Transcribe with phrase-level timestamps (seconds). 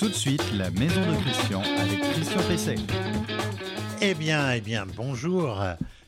[0.00, 2.76] Tout de suite, la maison de Christian avec Christian Pesset.
[4.00, 5.62] Eh bien, eh bien, bonjour.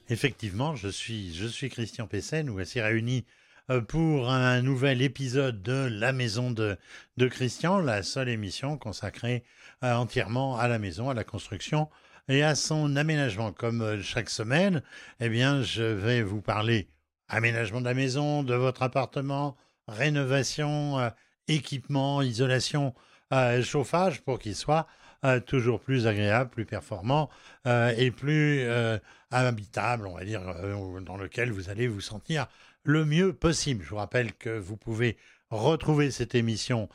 [0.09, 2.43] Effectivement, je suis, je suis Christian Pesset.
[2.43, 3.27] Nous voici réunis
[3.69, 6.79] euh, pour un nouvel épisode de La Maison de,
[7.19, 9.45] de Christian, la seule émission consacrée
[9.85, 11.91] euh, entièrement à la maison, à la construction
[12.29, 13.53] et à son aménagement.
[13.53, 14.83] Comme euh, chaque semaine,
[15.21, 16.89] eh bien, je vais vous parler
[17.29, 19.55] aménagement de la maison, de votre appartement,
[19.87, 21.13] rénovation,
[21.47, 22.95] équipement, isolation
[23.63, 24.87] chauffage pour qu'il soit
[25.25, 27.31] euh, toujours plus agréable, plus performant
[27.69, 28.99] euh, et plus euh,
[29.31, 30.43] habitable, on va dire,
[31.03, 32.49] dans lequel vous allez vous sentir
[32.83, 33.85] le mieux possible.
[33.85, 35.17] Je vous rappelle que vous pouvez
[35.51, 36.89] retrouver cette émission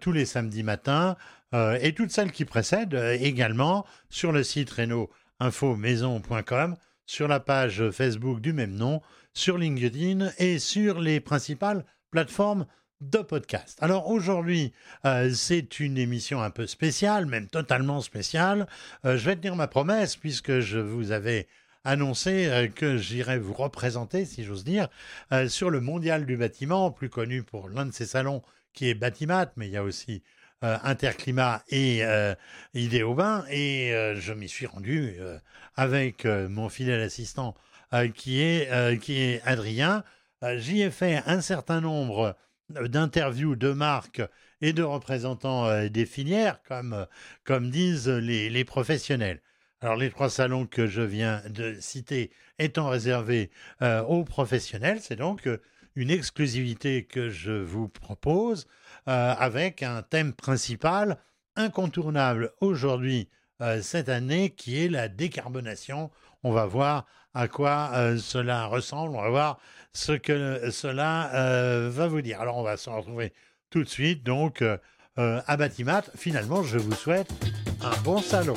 [0.00, 1.16] tous les samedis matins
[1.52, 8.54] et toutes celles qui précèdent également sur le site reno-info-maison.com, sur la page Facebook du
[8.54, 9.02] même nom,
[9.34, 12.64] sur LinkedIn et sur les principales plateformes
[13.00, 13.78] de podcast.
[13.82, 14.72] Alors aujourd'hui,
[15.04, 18.66] euh, c'est une émission un peu spéciale, même totalement spéciale.
[19.04, 21.46] Euh, je vais tenir ma promesse puisque je vous avais
[21.84, 24.88] annoncé euh, que j'irais vous représenter, si j'ose dire,
[25.48, 29.52] sur le Mondial du bâtiment, plus connu pour l'un de ses salons qui est Batimat,
[29.56, 30.22] mais il y a aussi
[30.62, 32.02] Interclimat et
[32.74, 33.44] Idéobain.
[33.50, 35.16] Et je m'y suis rendu
[35.76, 37.54] avec mon fidèle assistant
[38.14, 40.04] qui, est, qui est Adrien.
[40.56, 42.36] J'y ai fait un certain nombre
[42.70, 44.22] d'interviews de marques
[44.60, 47.04] et de représentants euh, des filières, comme, euh,
[47.44, 49.40] comme disent les, professionnels.
[49.80, 53.50] Alors les trois salons que je viens de citer étant réservés
[53.82, 55.48] euh, aux professionnels, c'est donc
[55.94, 58.66] une exclusivité que je vous propose
[59.06, 61.16] avec un thème principal
[61.54, 63.28] incontournable aujourd'hui
[63.80, 66.10] cette année qui est la décarbonation.
[66.42, 69.58] On va voir à quoi cela ressemble, on va voir
[69.96, 72.40] ce que cela euh, va vous dire.
[72.40, 73.32] Alors on va se retrouver
[73.70, 74.76] tout de suite donc euh,
[75.18, 76.02] euh, à Batimat.
[76.16, 77.28] Finalement, je vous souhaite
[77.82, 78.54] un bon salon.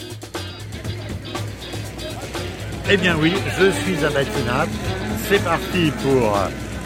[2.89, 4.67] Eh bien oui, je suis à Batimat.
[5.29, 6.37] C'est parti pour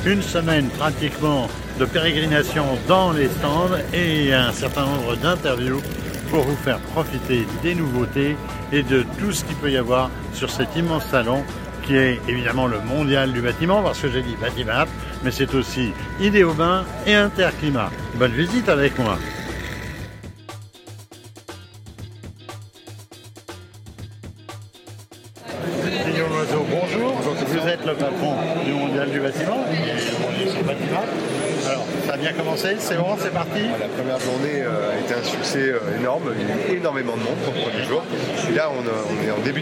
[0.06, 1.48] une semaine pratiquement
[1.80, 5.82] de pérégrination dans les stands et un certain nombre d'interviews
[6.30, 8.36] pour vous faire profiter des nouveautés
[8.72, 11.44] et de tout ce qu'il peut y avoir sur cet immense salon
[11.84, 14.86] qui est évidemment le mondial du bâtiment, parce que j'ai dit bâtiment,
[15.24, 17.92] mais c'est aussi Idéobain et Interclimat.
[18.16, 19.18] Bonne visite avec moi.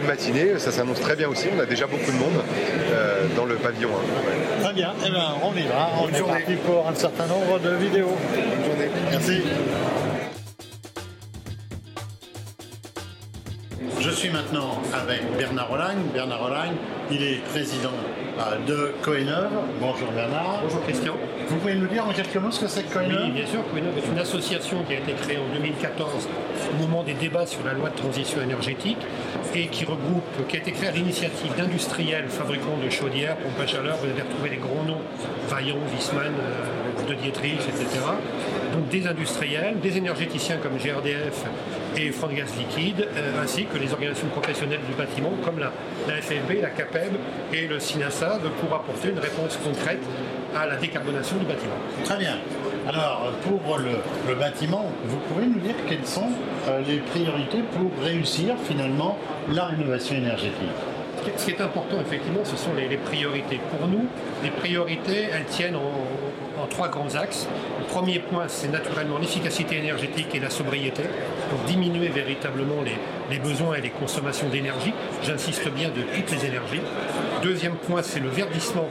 [0.01, 2.17] Est en début de matinée, ça s'annonce très bien aussi, on a déjà beaucoup de
[2.17, 2.43] monde
[2.91, 3.89] euh, dans le pavillon.
[4.61, 7.75] Très bien, eh bien, on y va, on est parti pour un certain nombre de
[7.75, 8.15] vidéos.
[8.33, 8.89] Bonne journée.
[9.11, 9.41] Merci.
[13.99, 15.99] Je suis maintenant avec Bernard Rolagne.
[16.13, 16.75] Bernard Rolagne,
[17.11, 17.91] il est président
[18.67, 19.51] de Coeneuve.
[19.79, 20.61] Bonjour Bernard.
[20.63, 21.13] Bonjour Christian.
[21.47, 23.59] Vous pouvez nous dire en quelques mots ce que c'est que Coeneuve Oui, bien sûr.
[23.71, 26.27] Coeneuve est une association qui a été créée en 2014
[26.71, 28.97] au moment des débats sur la loi de transition énergétique
[29.53, 33.67] et qui regroupe, qui a été créée à l'initiative d'industriels fabricants de chaudières, pompes à
[33.67, 33.97] chaleur.
[33.97, 35.01] Vous avez retrouvé les grands noms
[35.49, 37.99] Vaillant, Wiesmann, euh, De Dietrich, etc.
[38.73, 41.45] Donc des industriels, des énergéticiens comme GRDF
[41.97, 45.71] et Front Gaz Liquide, euh, ainsi que les organisations professionnelles du bâtiment comme la,
[46.07, 47.13] la FFB, la CAPEB
[47.53, 50.01] et le SINASA pour apporter une réponse concrète
[50.55, 51.75] à la décarbonation du bâtiment.
[52.03, 52.37] Très bien.
[52.87, 56.29] Alors, pour le, bâtiment, vous pouvez nous dire quelles sont
[56.67, 59.17] euh, les priorités pour réussir finalement
[59.51, 60.55] la rénovation énergétique?
[61.37, 63.59] Ce qui est important, effectivement, ce sont les, priorités.
[63.77, 64.07] Pour nous,
[64.43, 65.91] les priorités, elles tiennent en,
[66.67, 67.47] trois grands axes.
[67.79, 71.03] Le premier point, c'est naturellement l'efficacité énergétique et la sobriété,
[71.49, 72.81] pour diminuer véritablement
[73.29, 74.93] les, besoins et les consommations d'énergie.
[75.23, 76.81] J'insiste bien de toutes les énergies.
[77.41, 78.87] Deuxième point, c'est le verdissement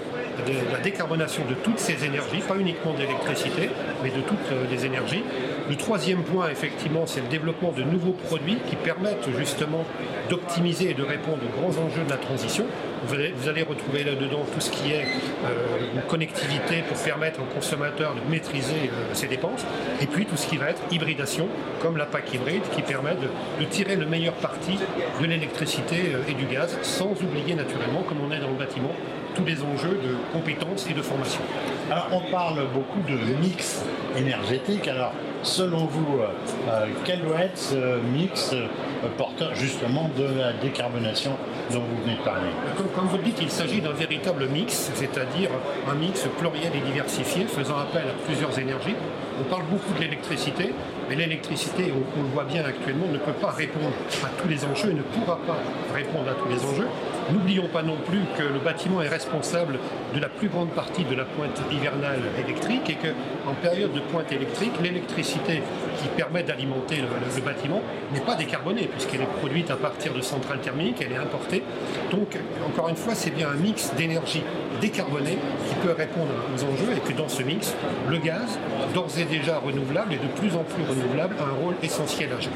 [0.73, 3.71] la décarbonation de toutes ces énergies, pas uniquement d'électricité,
[4.03, 5.23] mais de toutes euh, les énergies.
[5.69, 9.85] Le troisième point, effectivement, c'est le développement de nouveaux produits qui permettent justement
[10.29, 12.65] d'optimiser et de répondre aux grands enjeux de la transition.
[13.07, 15.05] Vous allez, retrouver là-dedans tout ce qui est
[15.45, 19.65] euh, connectivité pour permettre aux consommateurs de maîtriser euh, ses dépenses,
[20.01, 21.49] et puis tout ce qui va être hybridation,
[21.81, 24.79] comme la PAC hybride, qui permet de, tirer le meilleur parti
[25.21, 28.93] de l'électricité et du gaz, sans oublier naturellement, comme on est dans le bâtiment,
[29.35, 31.41] tous les enjeux de compétences et de formation.
[31.91, 33.85] Alors on parle beaucoup de mix
[34.17, 34.89] énergétique.
[34.89, 35.13] Alors
[35.43, 36.29] selon vous, euh,
[36.69, 38.67] euh, quel doit être ce mix euh,
[39.17, 41.33] porteur justement de la décarbonation
[41.73, 42.49] dont vous venez de parler
[42.95, 45.51] Comme, vous le dites, il s'agit d'un véritable mix, c'est-à-dire
[45.91, 48.95] un mix pluriel et diversifié, faisant appel à plusieurs énergies.
[49.41, 50.73] On parle beaucoup de l'électricité,
[51.09, 53.93] mais l'électricité, on, on le voit bien actuellement, ne peut pas répondre
[54.25, 55.59] à tous les enjeux et ne pourra pas
[55.95, 56.89] répondre à tous les enjeux.
[57.33, 59.79] N'oublions pas non plus que le bâtiment est responsable
[60.15, 64.33] de la plus grande partie de la pointe hivernale électrique et qu'en période de pointe
[64.33, 65.63] électrique, l'électricité
[65.99, 67.83] qui permet d'alimenter le, bâtiment
[68.13, 71.63] n'est pas décarbonée puisqu'elle est produite à partir de centrales thermiques, elle est importée.
[72.11, 72.37] Donc,
[72.67, 74.43] encore une fois, c'est bien un mix d'énergie
[74.81, 75.39] décarbonée
[75.69, 77.75] qui peut répondre aux enjeux et que dans ce mix,
[78.09, 78.59] le gaz,
[78.93, 82.41] d'ores et déjà renouvelable et de plus en plus renouvelable, a un rôle essentiel à
[82.41, 82.53] jouer.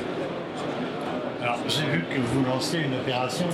[1.43, 3.47] Alors, j'ai vu que vous lancez une opération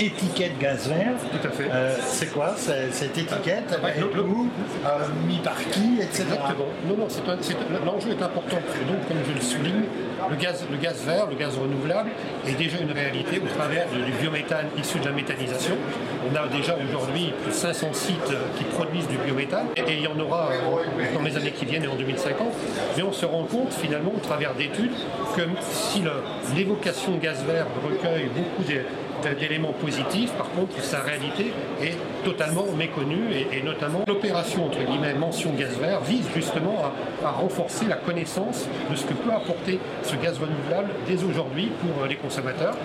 [0.00, 1.12] étiquette gaz vert.
[1.30, 1.68] Tout à fait.
[1.72, 4.48] Euh, c'est quoi cette étiquette Ouais, être le- où
[4.84, 4.88] Euh,
[5.26, 6.22] Mis par qui Etc.
[6.22, 6.66] Exactement.
[6.88, 7.06] Non, non,
[7.86, 8.56] l'enjeu est important.
[8.88, 9.84] donc, comme je le souligne,
[10.30, 12.10] le gaz, le gaz vert, le gaz renouvelable,
[12.46, 15.74] est déjà une réalité au travers du biométhane issu de la méthanisation.
[16.30, 20.02] On a déjà aujourd'hui plus de 500 sites qui produisent du biométhane et, et il
[20.02, 20.48] y en aura
[21.14, 22.48] dans les années qui viennent et en 2050.
[22.96, 24.92] Mais on se rend compte finalement au travers d'études
[25.36, 26.02] que si
[26.56, 28.82] l'évocation gaz vert recueille beaucoup des-
[29.32, 30.32] d'éléments positifs.
[30.32, 36.00] Par contre, sa réalité est totalement méconnue et, notamment l'opération entre guillemets mention gaz vert
[36.00, 36.82] vise justement
[37.22, 41.70] à, à renforcer la connaissance de ce que peut apporter ce gaz renouvelable dès aujourd'hui
[41.80, 42.76] pour euh, les consommateurs.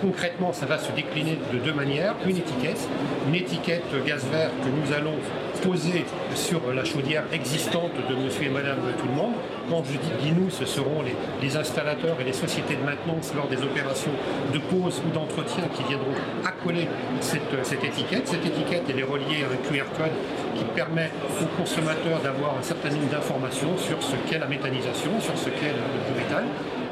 [0.00, 2.14] Concrètement, ça va se décliner de deux manières.
[2.24, 2.88] Une étiquette,
[3.26, 5.16] une étiquette gaz vert que nous allons
[5.60, 9.34] poser sur la chaudière existante de monsieur et madame tout le monde.
[9.68, 11.02] Quand je dis nous, ce seront
[11.42, 14.10] les, installateurs et les sociétés de maintenance lors des opérations
[14.52, 16.14] de pose ou d'entretien qui viendront
[16.44, 16.88] accoler
[17.20, 18.28] cette, cette étiquette.
[18.28, 20.12] Cette étiquette, est reliée à un QR code
[20.56, 21.10] qui permet
[21.40, 25.72] aux consommateurs d'avoir un certain nombre d'informations sur ce qu'est la méthanisation, sur ce qu'est
[25.72, 26.46] le, le biométhane.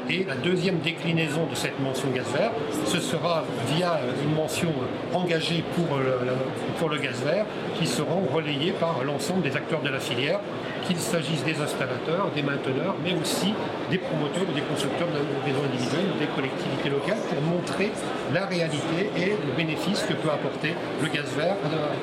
[0.09, 2.51] Et la deuxième déclinaison de cette mention gaz vert,
[2.85, 3.43] ce sera
[3.75, 4.69] via une mention
[5.13, 7.45] engagée pour le, le- pour le gaz vert
[7.77, 10.39] qui seront relayées par l'ensemble des acteurs de la filière,
[10.87, 13.53] qu'il s'agisse des installateurs, des mainteneurs, mais aussi
[13.91, 17.91] des promoteurs ou des constructeurs de maisons individuelles ou des collectivités locales pour montrer
[18.33, 20.73] la réalité et le bénéfice que peut apporter
[21.03, 21.57] le gaz vert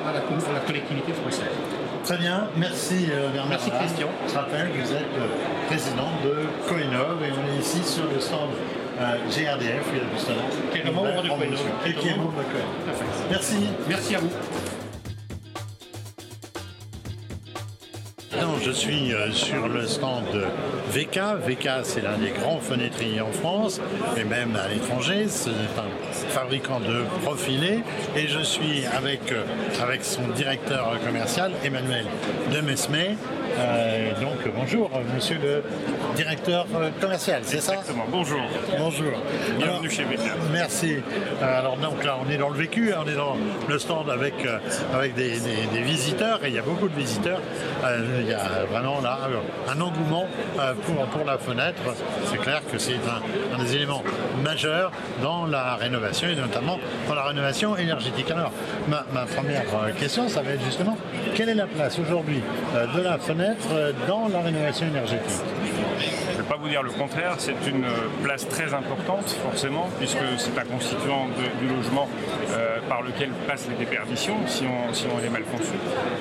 [0.07, 1.49] à la collectivité française.
[2.05, 3.49] Très bien, merci euh, Bernard.
[3.49, 3.71] Merci.
[3.71, 4.07] Christian.
[4.27, 8.19] Je rappelle que vous êtes le président de Coinov et on est ici sur le
[8.19, 8.51] stand
[9.01, 10.35] euh, GRDF, il y a justement.
[10.71, 11.29] Qui est le membre de.
[11.29, 11.59] Coinov.
[11.83, 12.67] Et qui est membre de Coinov.
[12.85, 13.05] Tout à fait.
[13.31, 13.55] Merci.
[13.89, 14.29] Merci à vous.
[18.39, 20.45] Non, je suis euh, sur le stand de
[20.91, 21.19] VK.
[21.47, 23.81] VK, c'est l'un des grands fenêtriers en France
[24.15, 25.25] et même à l'étranger.
[25.27, 27.79] C'est un fabricant de profilés
[28.17, 29.45] et je suis avec, euh,
[29.81, 32.05] avec son directeur commercial, Emmanuel
[32.51, 33.15] Demesmet.
[33.57, 35.63] Euh, donc bonjour, monsieur le
[36.15, 38.05] directeur euh, commercial, c'est ça Exactement.
[38.09, 38.41] Bonjour.
[38.77, 39.11] Bonjour.
[39.57, 40.19] Bienvenue chez VK.
[40.51, 40.97] Merci.
[41.41, 43.35] Euh, Alors donc là, on est dans le vécu, hein, on est dans
[43.67, 44.57] le stand avec, euh,
[44.93, 47.39] avec des, des- des visiteurs, et il y a beaucoup de visiteurs.
[48.21, 49.19] Il y a vraiment là
[49.69, 50.25] un engouement
[50.85, 51.81] pour, pour la fenêtre.
[52.25, 54.01] C'est clair que c'est un, un des éléments
[54.43, 54.91] majeurs
[55.21, 58.31] dans la rénovation, et notamment dans la rénovation énergétique.
[58.31, 58.51] Alors,
[58.87, 59.63] ma, ma première
[59.99, 60.97] question, ça va être justement,
[61.35, 62.41] quelle est la place aujourd'hui
[62.95, 63.67] de la fenêtre
[64.07, 65.41] dans la rénovation énergétique?
[66.45, 70.57] Vais pas vous dire le contraire, c'est une euh, place très importante forcément, puisque c'est
[70.57, 71.27] un constituant
[71.59, 72.07] du logement
[72.51, 75.73] euh, par lequel passent les déperditions si on, si on est mal conçu.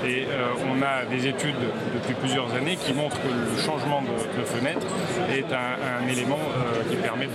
[0.07, 1.57] Et euh, on a des études
[1.95, 4.87] depuis plusieurs années qui montrent que le changement de, fenêtre
[5.33, 6.39] est un, élément
[6.91, 7.29] qui permet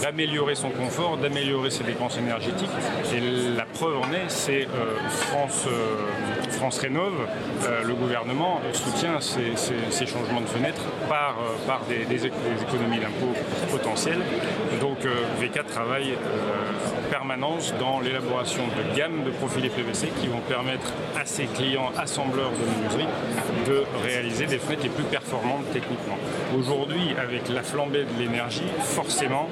[0.00, 2.70] d'améliorer son confort, d'améliorer ses dépenses énergétiques.
[3.14, 3.20] Et
[3.56, 4.66] la preuve en est, c'est
[5.08, 5.66] France,
[6.50, 7.26] France Rénove,
[7.66, 12.98] euh, le gouvernement soutient ces, changements de fenêtres par, euh, des, des éc- des économies
[13.00, 13.34] d'impôts
[13.70, 14.20] potentielles.
[14.80, 20.26] Donc euh, V4 travaille euh, en permanence dans l'élaboration de gammes de profilés PVC qui
[20.28, 23.08] vont permettre à ses clients assembleurs de menuiserie
[23.66, 26.16] de réaliser des fenêtres les plus performantes techniquement.
[26.58, 29.48] Aujourd'hui, avec la flambée de l'énergie, forcément,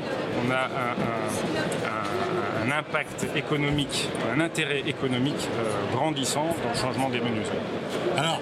[0.47, 2.06] on a un-
[2.67, 7.57] un impact économique, un intérêt économique euh, grandissant dans le changement des menuiseries.
[8.17, 8.41] Alors,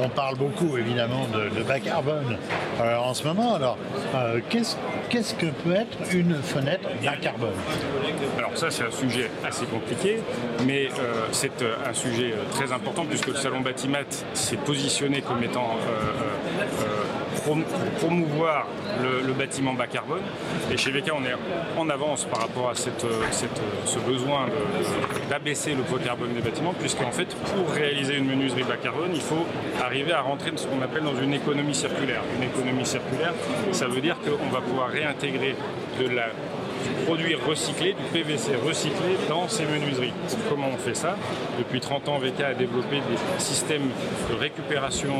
[0.00, 2.36] on parle beaucoup évidemment de, de bas carbone
[2.80, 3.54] euh, en ce moment.
[3.54, 3.78] Alors,
[4.14, 4.76] euh, qu'est-ce
[5.08, 7.54] qu'est-ce que peut être une fenêtre bas carbone?
[8.38, 10.20] Alors ça c'est un sujet assez compliqué,
[10.66, 15.76] mais euh, c'est un sujet très important puisque le salon Batimat s'est positionné comme étant
[17.98, 18.66] promouvoir
[19.02, 20.22] le, bâtiment bas carbone.
[20.72, 21.34] Et chez VK, on est
[21.76, 23.04] en avance par rapport à cette,
[23.84, 24.46] ce besoin
[25.28, 29.20] d'abaisser le poids carbone des bâtiments, puisqu'en fait, pour réaliser une menuiserie bas carbone, il
[29.20, 29.44] faut
[29.82, 32.22] arriver à rentrer dans ce qu'on appelle dans une économie circulaire.
[32.36, 33.34] Une économie circulaire,
[33.72, 35.56] ça veut dire qu'on va pouvoir réintégrer
[36.00, 36.26] de la
[37.04, 40.12] produits recyclés, du PVC recyclé dans ces menuiseries.
[40.48, 41.16] Comment on fait ça
[41.58, 43.88] Depuis 30 ans, VK a développé des systèmes
[44.30, 45.14] de récupération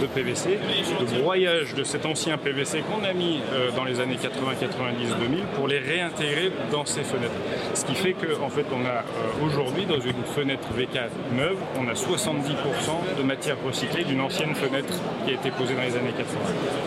[0.00, 0.58] de, PVC,
[1.00, 5.16] de broyage de cet ancien PVC qu'on a mis euh, dans les années 80, 90,
[5.20, 7.32] 2000 pour les réintégrer dans ces fenêtres.
[7.74, 10.98] Ce qui fait qu'en fait, on a euh, aujourd'hui, dans une fenêtre VK
[11.34, 15.82] neuve, on a 70% de matière recyclée d'une ancienne fenêtre qui a été posée dans
[15.82, 16.38] les années 80.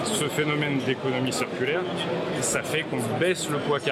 [0.05, 1.81] Ce phénomène d'économie circulaire,
[2.41, 3.90] ça fait qu'on baisse le poids carbone,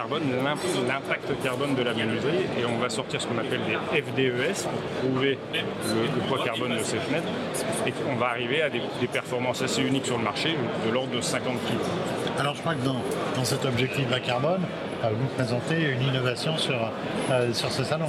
[0.88, 5.10] l'impact carbone de la menuiserie, et on va sortir ce qu'on appelle des FDES pour
[5.10, 7.27] prouver le, poids carbone de ces fenêtres,
[7.86, 11.22] et on va arriver à des, performances assez uniques sur le marché, de l'ordre de
[11.22, 12.39] 50 kg.
[12.39, 13.01] Alors je crois que dans,
[13.36, 14.62] dans cet objectif bas carbone,
[15.08, 16.75] vous présenter une innovation sur,
[17.32, 18.08] euh, sur ce salon.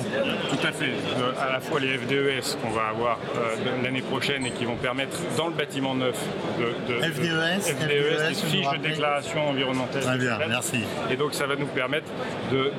[0.51, 0.87] Tout à fait.
[0.87, 4.77] Euh, à la fois les FDES qu'on va avoir euh, l'année prochaine et qui vont
[4.77, 6.19] permettre dans le bâtiment neuf
[6.59, 10.03] de, FDES, FDES, des fiches de déclaration environnementale.
[10.03, 10.81] Très bien, merci.
[11.11, 12.09] Et donc ça va nous permettre
[12.51, 12.71] de,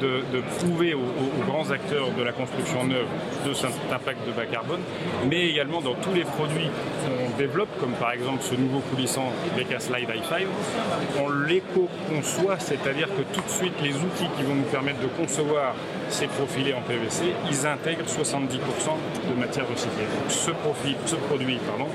[0.60, 3.08] prouver aux, grands acteurs de la construction neuve
[3.48, 4.82] de cet impact de bas carbone,
[5.30, 6.70] mais également dans tous les produits
[7.04, 10.46] qu'on développe, comme par exemple ce nouveau coulissant BK Slide i5,
[11.20, 15.76] on l'éco-conçoit, c'est-à-dire que tout de suite les outils qui vont nous permettre de concevoir
[16.10, 18.60] ces profilés en PVC, ils intègrent 70%
[19.30, 20.06] de matière recyclée.
[20.28, 21.88] ce, profil, ce produit, pardon,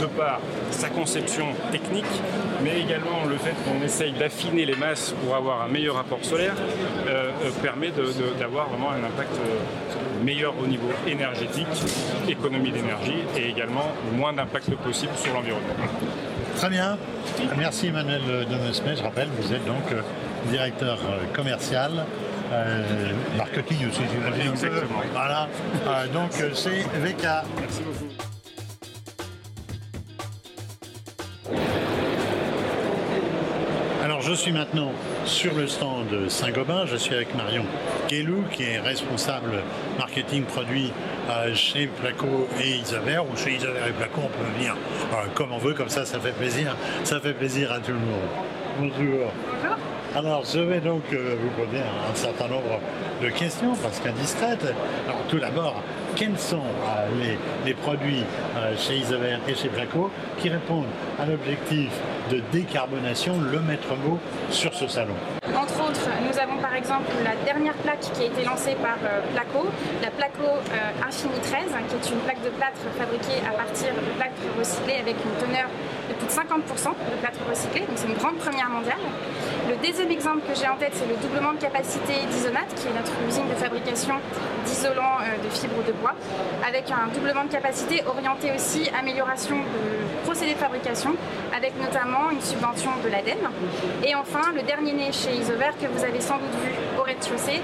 [0.00, 0.40] de par
[0.70, 2.04] sa conception technique,
[2.62, 6.54] mais également le fait qu'on essaye d'affiner les masses pour avoir un meilleur rapport solaire,
[7.08, 7.90] euh, euh, permet
[8.38, 11.66] d'avoir vraiment un impact euh, meilleur au niveau énergétique,
[12.28, 15.74] économie d'énergie et également moins d'impact possible sur l'environnement.
[16.56, 16.98] Très bien.
[17.56, 18.96] Merci Emmanuel Demesmet.
[18.96, 19.82] Je rappelle, vous êtes donc
[20.50, 22.04] directeur euh, commercial.
[22.52, 24.02] Euh, marketing aussi,
[24.50, 25.00] Exactement.
[25.12, 25.48] Voilà.
[25.86, 27.26] Euh, donc c'est VK.
[27.58, 28.08] Merci beaucoup.
[34.04, 34.92] Alors je suis maintenant
[35.24, 36.84] sur le stand Saint-Gobain.
[36.86, 37.64] Je suis avec Marion
[38.08, 39.62] Guélou, qui est responsable
[39.98, 40.92] marketing produit
[41.54, 44.76] chez Placo et Isaver, ou chez Isaver et Placo, on peut venir
[45.34, 46.76] comme on veut, comme ça, ça fait plaisir.
[47.04, 48.28] Ça fait plaisir à tout le monde.
[48.78, 49.32] Bonjour.
[50.14, 52.78] Alors, je vais donc euh, vous poser un, certain nombre
[53.22, 54.74] de questions, parce qu'indiscrètes.
[55.06, 55.82] Alors, tout d'abord,
[56.16, 58.22] quels sont euh, les, produits
[58.76, 60.86] chez Isover et chez Placo qui répondent
[61.20, 61.90] à l'objectif
[62.30, 64.18] de décarbonation, le maître mot
[64.50, 65.14] sur ce salon
[65.46, 68.96] Entre autres, nous avons par exemple la dernière plaque qui a été lancée par
[69.34, 69.68] Placo,
[70.02, 70.48] la Placo
[71.06, 75.16] Infini 13, qui est une plaque de plâtre fabriquée à partir de plâtre recyclé avec
[75.16, 75.68] une teneur
[76.08, 79.02] de plus de 50% de plâtre recyclé, donc c'est une grande première mondiale.
[79.68, 82.94] Le deuxième exemple que j'ai en tête, c'est le doublement de capacité d'Isonat, qui est
[82.94, 84.14] notre usine de fabrication
[84.66, 86.14] d'isolants euh, de fibres de bois,
[86.66, 91.14] avec un doublement de capacité orienté aussi amélioration de procédés de fabrication,
[91.56, 93.48] avec notamment une subvention de l'ADEME.
[94.04, 97.60] Et enfin, le dernier né chez Isover que vous avez sans doute vu au rez-de-chaussée,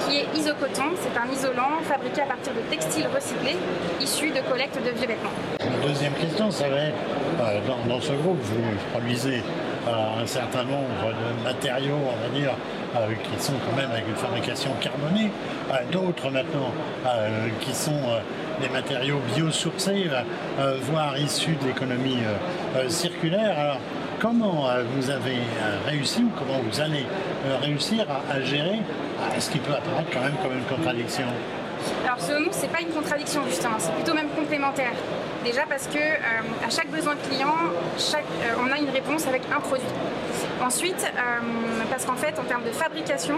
[0.00, 0.94] qui est Isocoton.
[1.00, 3.56] C'est un isolant fabriqué à partir de textiles recyclés,
[4.00, 5.30] issus de collecte de vieux vêtements.
[5.86, 9.42] Deuxième question, ça va euh, dans ce groupe, vous produisez
[9.92, 12.52] un certain nombre de matériaux, on va dire,
[12.96, 15.30] euh, qui sont quand même avec une fabrication carbonée,
[15.70, 16.72] euh, d'autres maintenant
[17.06, 18.00] euh, qui sont
[18.60, 20.10] des matériaux biosourcés,
[20.82, 22.18] voire issus de l'économie
[22.88, 23.58] circulaire.
[23.58, 23.78] Alors,
[24.18, 24.66] comment
[24.96, 25.38] vous avez
[25.86, 27.06] réussi ou comment vous allez
[27.62, 28.80] réussir à, gérer
[29.38, 31.24] ce qui peut apparaître quand même comme une contradiction?
[32.04, 34.92] Alors selon nous, ce n'est pas une contradiction justement, c'est plutôt même complémentaire.
[35.44, 37.54] Déjà parce que à chaque besoin de client,
[37.98, 38.26] chaque,
[38.58, 39.86] on a une réponse avec un produit.
[40.62, 41.20] Ensuite, euh,
[41.90, 43.36] parce qu'en fait, en termes de fabrication,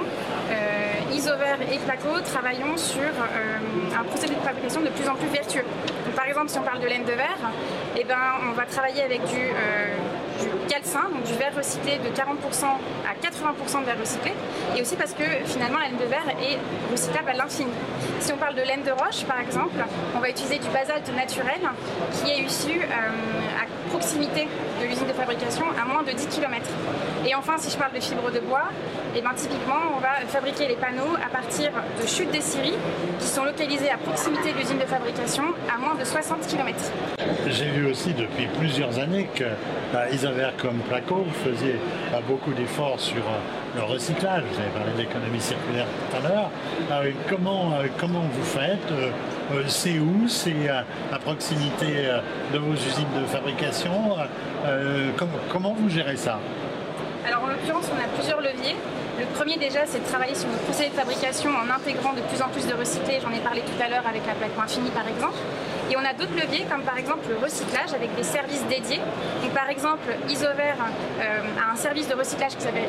[0.50, 5.28] euh, Isover et Placo travaillons sur euh, un procédé de fabrication de plus en plus
[5.28, 5.64] vertueux.
[6.16, 7.38] par exemple, si on parle de laine de verre,
[7.96, 8.18] eh ben,
[8.50, 9.52] on va travailler avec du
[10.68, 12.64] calcin, donc du verre recyclé de 40%
[13.06, 14.32] à 80% de verre recyclé,
[14.76, 16.58] et aussi parce que finalement la laine de verre est
[16.90, 17.72] recyclable à l'infini.
[18.20, 19.84] Si on parle de laine de roche, par exemple,
[20.16, 21.60] on va utiliser du basalte naturel
[22.12, 24.48] qui est issu à proximité
[24.80, 26.62] de l'usine de fabrication à moins de 10 km.
[27.26, 28.64] Et enfin, si je parle de fibres de bois,
[29.14, 32.74] et eh ben, typiquement, on va fabriquer les panneaux à partir de chutes des scieries
[33.20, 36.78] qui sont localisées à proximité de l'usine de fabrication à moins de 60 km.
[37.46, 39.44] J'ai vu aussi depuis plusieurs années que
[40.12, 41.76] Isaver comme Placo, faisiez
[42.10, 44.42] bah, beaucoup d'efforts sur euh, le recyclage.
[44.50, 46.50] Vous avez parlé d'économie circulaire tout à l'heure.
[47.28, 48.90] Comment, euh, comment vous faites
[49.52, 50.28] euh, c'est où?
[50.28, 52.20] C'est à, proximité euh,
[52.52, 54.16] de vos usines de fabrication?
[54.64, 55.10] Euh,
[55.50, 56.38] comment vous gérez ça?
[57.26, 58.76] Alors en l'occurrence, on a plusieurs leviers.
[59.20, 62.42] Le premier déjà, c'est de travailler sur nos procédés de fabrication en intégrant de plus
[62.42, 63.20] en plus de recyclés.
[63.22, 65.38] J'en ai parlé tout à l'heure avec la plaque infini par exemple.
[65.90, 69.00] Et on a d'autres leviers comme par exemple le recyclage avec des services dédiés.
[69.42, 72.88] Donc par exemple, Isover euh, a un service de recyclage qui s'appelle,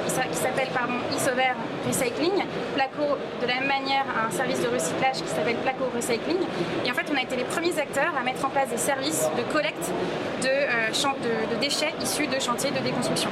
[1.15, 1.53] Isover
[1.85, 2.41] Recycling.
[2.73, 6.41] Placo, de la même manière, a un service de recyclage qui s'appelle Placo Recycling.
[6.85, 9.29] Et en fait, on a été les premiers acteurs à mettre en place des services
[9.37, 9.91] de collecte
[10.41, 13.29] de, euh, déchets issus de chantiers de déconstruction.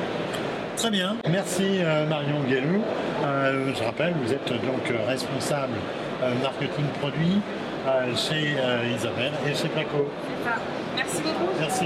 [0.81, 2.81] Très bien, merci euh, Marion Guélou.
[3.23, 5.75] Euh, je rappelle, vous êtes donc euh, responsable
[6.23, 7.39] euh, marketing produit
[7.85, 10.09] euh, chez euh, Isabelle et chez Placo.
[10.43, 10.59] Enfin,
[10.95, 11.51] merci beaucoup.
[11.59, 11.85] Merci.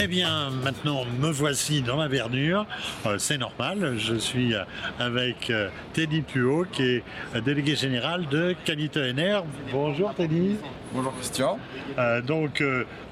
[0.00, 2.66] Eh bien, maintenant, me voici dans la verdure.
[3.04, 3.96] Euh, c'est normal.
[3.98, 4.54] Je suis
[5.00, 7.02] avec euh, Teddy Puot, qui est
[7.34, 9.42] euh, délégué général de Qualité NR.
[9.72, 10.56] Bonjour Teddy.
[10.92, 11.58] Bonjour Christian.
[11.98, 12.62] Euh, donc,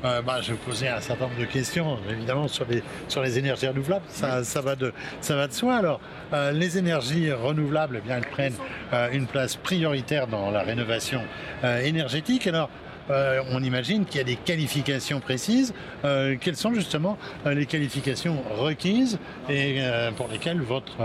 [0.03, 3.67] bah, je vais poser un certain nombre de questions, évidemment, sur les, sur les énergies
[3.67, 4.05] renouvelables.
[4.09, 5.75] Ça, ça, va, de, ça va de soi.
[5.75, 6.01] Alors,
[6.53, 8.55] les énergies renouvelables, eh bien, elles prennent
[9.13, 11.21] une place prioritaire dans la rénovation
[11.83, 12.47] énergétique.
[12.47, 12.71] Alors,
[13.11, 15.73] euh, on imagine qu'il y a des qualifications précises.
[16.05, 19.81] Euh, quelles sont justement euh, les qualifications requises et
[20.17, 20.97] pour lesquelles votre,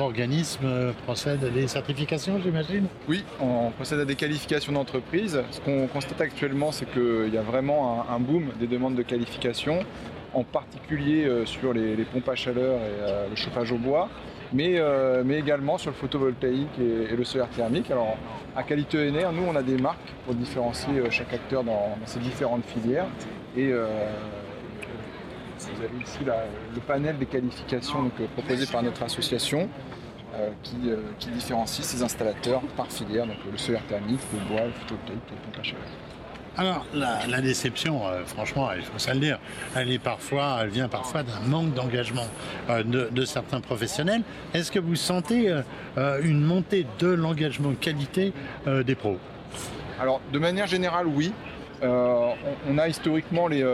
[0.00, 2.86] organisme procède à des certifications, j'imagine?
[3.08, 5.42] Oui, on procède à des qualifications d'entreprise.
[5.50, 9.84] Ce qu'on constate actuellement, c'est qu'il y a vraiment un, boom des demandes de qualification,
[10.34, 14.08] en particulier euh, sur les, pompes à chaleur et euh, le chauffage au bois,
[14.52, 17.90] mais, euh, mais également sur le photovoltaïque et, le solaire thermique.
[17.90, 18.16] Alors,
[18.56, 22.18] à Qualité ENR, nous, on a des marques pour différencier chaque acteur dans, dans ces
[22.18, 23.06] différentes filières.
[23.56, 23.78] Et vous
[25.84, 29.68] avez ici le panel des qualifications proposées par notre association.
[30.62, 35.34] qui, différencie ces installateurs par filière, donc le solaire thermique, le bois, le photovoltaïque et
[35.34, 35.84] le pompe à chaleur.
[36.56, 39.38] Alors, la, déception, euh, franchement, il faut ça le dire,
[39.76, 42.26] elle, est parfois, elle vient parfois d'un manque d'engagement
[42.68, 44.22] euh, de, certains professionnels.
[44.52, 48.32] Est-ce que vous sentez euh, une montée de l'engagement qualité
[48.66, 49.18] des pros?
[50.00, 51.32] Alors, de manière générale, oui.
[51.82, 53.64] On, a historiquement les,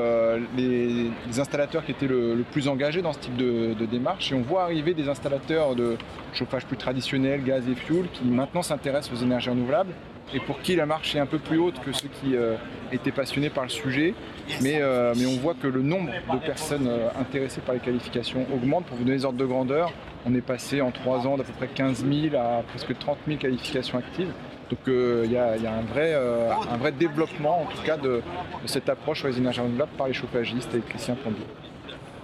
[1.39, 4.43] installateurs qui étaient le, le plus engagés dans ce type de, de démarche et on
[4.43, 5.97] voit arriver des installateurs de
[6.33, 9.93] chauffage plus traditionnel, gaz et fuel, qui maintenant s'intéressent aux énergies renouvelables
[10.35, 12.57] et pour qui la marche est un peu plus haute que ceux qui euh,
[12.93, 14.15] étaient passionnés par le sujet.
[14.61, 18.47] Mais, euh, mais on voit que le nombre de personnes euh, intéressées par les qualifications
[18.53, 18.87] augmente.
[18.87, 19.93] Pour vous donner des ordres de grandeur,
[20.25, 23.39] on est passé en trois ans d'à peu près 15 000 à presque 30 000
[23.39, 24.33] qualifications actives.
[24.71, 28.21] Donc il y, a, un, vrai, un vrai développement en tout cas de,
[28.63, 31.47] de cette approche sur les énergies renouvelables par les chauffagistes et électriciens plombiers.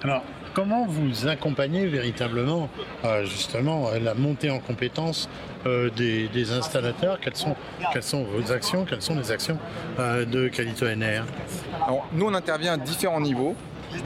[0.02, 2.68] Alors, comment vous accompagnez véritablement
[3.04, 5.28] euh, justement la montée en compétences
[5.66, 7.18] euh, des, installateurs?
[7.20, 8.84] Quelles sont, vos actions?
[8.84, 9.58] Quelles sont les actions
[9.98, 11.24] euh, de Qualité NR
[11.84, 13.54] Alors, nous, on intervient à différents niveaux.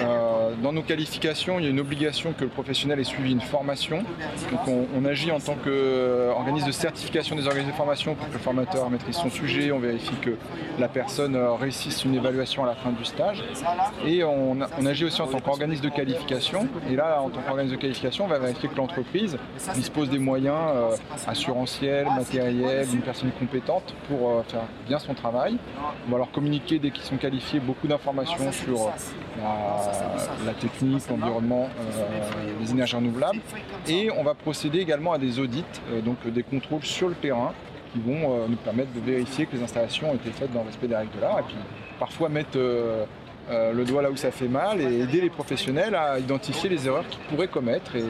[0.01, 3.40] Euh, dans nos qualifications, il y a une obligation que le professionnel ait suivi une
[3.40, 4.05] formation.
[4.51, 8.38] Donc on, agit en tant qu'organisme de certification des organismes de formation pour que le
[8.40, 10.37] formateur maîtrise son sujet, on vérifie que
[10.81, 13.44] la personne euh, réussisse une évaluation à la fin du stage.
[14.05, 16.68] Et on, agit aussi en tant qu'organisme de qualification.
[16.90, 19.38] Et là, en tant qu'organisme de qualification, on va vérifier que l'entreprise
[19.75, 20.96] dispose des moyens euh,
[21.27, 25.59] assurantiels, matériels, d'une personne compétente pour euh, faire bien son travail.
[26.09, 29.75] On va leur communiquer dès qu'ils sont qualifiés beaucoup d'informations sur euh,
[30.44, 33.40] la technique, l'environnement, euh, les énergies renouvelables.
[33.88, 37.14] Et on va procéder également à des audits, euh, donc euh, des contrôles sur le
[37.14, 37.52] terrain
[37.92, 40.66] qui vont euh, nous permettre de vérifier que les installations ont été faites dans le
[40.66, 41.56] respect des règles de l'art et puis
[41.98, 43.04] parfois mettre euh,
[43.50, 46.86] euh, le doigt là où ça fait mal et aider les professionnels à identifier les
[46.86, 48.04] erreurs qu'ils pourraient commettre et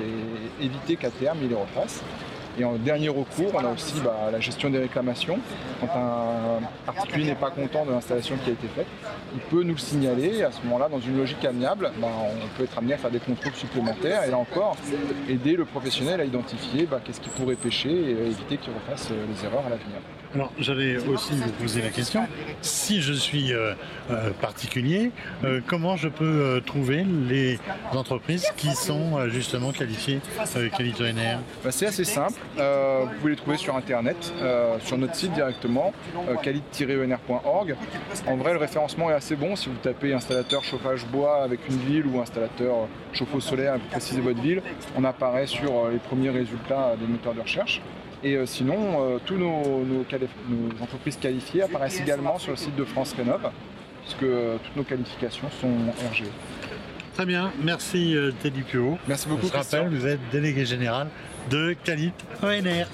[0.61, 2.03] éviter qu'à terme ils les refassent.
[2.59, 5.39] Et en dernier recours, on a aussi bah, la gestion des réclamations.
[5.81, 8.87] Quand un particulier n'est pas content de l'installation qui a été faite,
[9.35, 10.39] il peut nous le signaler.
[10.39, 13.11] Et à ce moment-là, dans une logique amiable, bah, on peut être amené à faire
[13.11, 14.77] des contrôles supplémentaires et là encore,
[15.29, 19.27] aider le professionnel à identifier bah, qu'est-ce qu'il pourrait pêcher et éviter qu'il refasse euh,
[19.29, 20.01] les erreurs à l'avenir.
[20.35, 22.27] Alors, j'allais aussi vous poser la question.
[22.61, 23.75] Si je suis euh,
[24.11, 25.13] euh, particulier,
[25.45, 27.59] euh, comment je peux trouver les
[27.93, 30.21] entreprises qui sont justement qualifiées
[31.05, 32.39] NR Bah, c'est assez simple.
[32.57, 34.17] Vous pouvez les trouver sur internet,
[34.81, 35.93] sur notre site directement,
[36.43, 37.77] qualit-enr.org.
[38.27, 39.57] En vrai, le référencement est assez bon.
[39.57, 44.41] Si vous tapez installateur chauffage bois avec une ville ou installateur chauffe-eau solaire précisez votre
[44.41, 44.63] ville,
[44.97, 47.81] on apparaît sur les premiers résultats des moteurs de recherche.
[48.25, 48.77] Et euh, sinon,
[49.15, 53.15] euh, tous nos, nos quali- nos entreprises qualifiées apparaissent également sur le site de France
[53.17, 53.51] Rénov,
[54.03, 55.69] puisque euh, toutes nos qualifications sont
[56.11, 56.25] RG.
[57.15, 58.99] Très bien, merci Teddy Puot.
[59.09, 61.09] Merci beaucoup, Je rappelle, vous êtes délégué général
[61.51, 62.87] de Qualité ONR.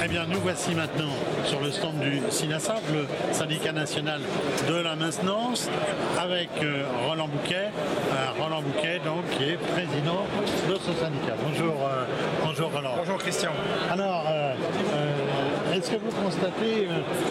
[0.00, 1.10] Eh bien, nous voici maintenant
[1.44, 4.20] sur le stand du SINASAP, le syndicat national
[4.68, 5.68] de la maintenance,
[6.16, 7.66] avec euh, Roland Bouquet.
[8.12, 10.24] Euh, Roland Bouquet, donc, qui est président
[10.68, 11.34] de ce syndicat.
[11.44, 12.04] Bonjour, euh,
[12.44, 12.94] bonjour Roland.
[12.96, 13.50] Bonjour Christian.
[13.90, 14.54] Alors, euh,
[14.94, 16.86] euh, est-ce que vous constatez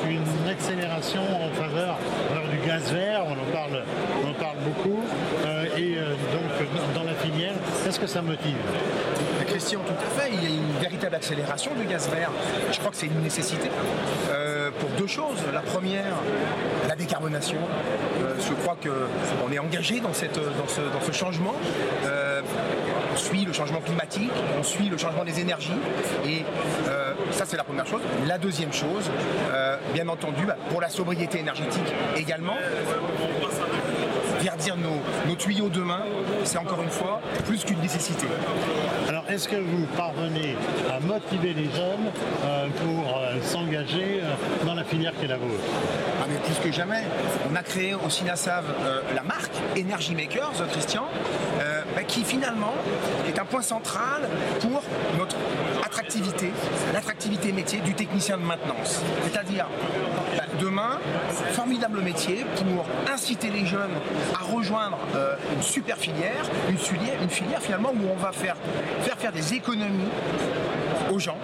[0.10, 1.96] une accélération en faveur
[2.52, 3.22] du gaz vert?
[3.28, 3.82] On en parle,
[4.26, 5.02] on en parle beaucoup.
[5.78, 7.54] Et donc, dans la filière,
[7.84, 8.58] qu'est-ce que ça motive?
[9.68, 10.30] Christian, tout à.
[10.30, 12.32] Il y a une véritable accélération du gaz vert.
[12.72, 13.70] Je crois que c'est une nécessité
[14.30, 15.40] euh, pour deux choses.
[15.54, 16.14] La première,
[16.88, 17.58] la décarbonation.
[18.24, 21.54] Euh, je crois qu'on est engagé dans, cette, dans, ce, dans ce changement.
[22.06, 22.42] Euh,
[23.14, 25.78] on suit le changement climatique, on suit le changement des énergies.
[26.26, 26.46] Et
[27.32, 28.02] ça, c'est la première chose.
[28.26, 29.10] La deuxième chose,
[29.94, 32.56] bien entendu, bah, pour la sobriété énergétique également,
[34.48, 36.04] verdir nos, nos tuyaux demain,
[36.46, 38.28] c'est encore une fois plus qu'une nécessité.
[39.10, 40.56] Alors, est-ce que vous parvenez
[40.90, 42.08] à motiver les jeunes
[42.46, 45.62] euh, pour euh, s'engager euh, dans la filière qui est la vôtre?
[46.22, 47.04] Ah, mais plus que jamais,
[47.52, 51.04] on a créé au Sinasav euh, la marque Energy Makers, Christian,
[51.60, 52.74] euh, bah, qui finalement
[53.28, 54.30] est un point central
[54.62, 54.82] pour
[55.18, 55.36] notre
[55.86, 56.47] attractivité,
[57.30, 59.02] métier du technicien de maintenance.
[59.24, 59.66] C'est-à-dire,
[60.36, 61.00] bah, demain,
[61.54, 63.96] formidable métier pour inciter les jeunes
[64.34, 68.56] à rejoindre euh, une super filière, une filière, finalement où on va faire,
[69.02, 70.10] faire faire des économies
[71.12, 71.38] aux gens,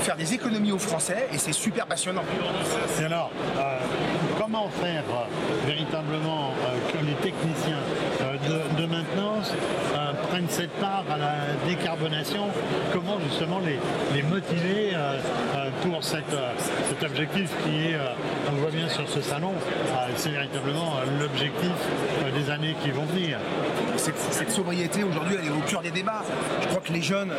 [0.00, 2.24] faire des économies aux Français, et c'est super passionnant.
[3.00, 3.78] Et alors, euh,
[4.38, 6.52] comment faire euh, véritablement
[6.92, 7.80] que les techniciens
[8.20, 9.23] de, de maintenance euh,
[10.50, 11.34] cette part à la
[11.66, 12.48] décarbonation
[12.92, 13.78] Comment justement les,
[14.14, 15.18] les motiver euh,
[15.56, 17.96] euh, pour euh, cet objectif qui est,
[18.48, 19.52] on le voit bien sur ce salon,
[20.16, 21.70] c'est véritablement l'objectif
[22.34, 23.38] des années qui vont venir.
[23.96, 26.22] cette, sobriété aujourd'hui elle est au cœur des débats.
[26.62, 27.32] Je crois que les jeunes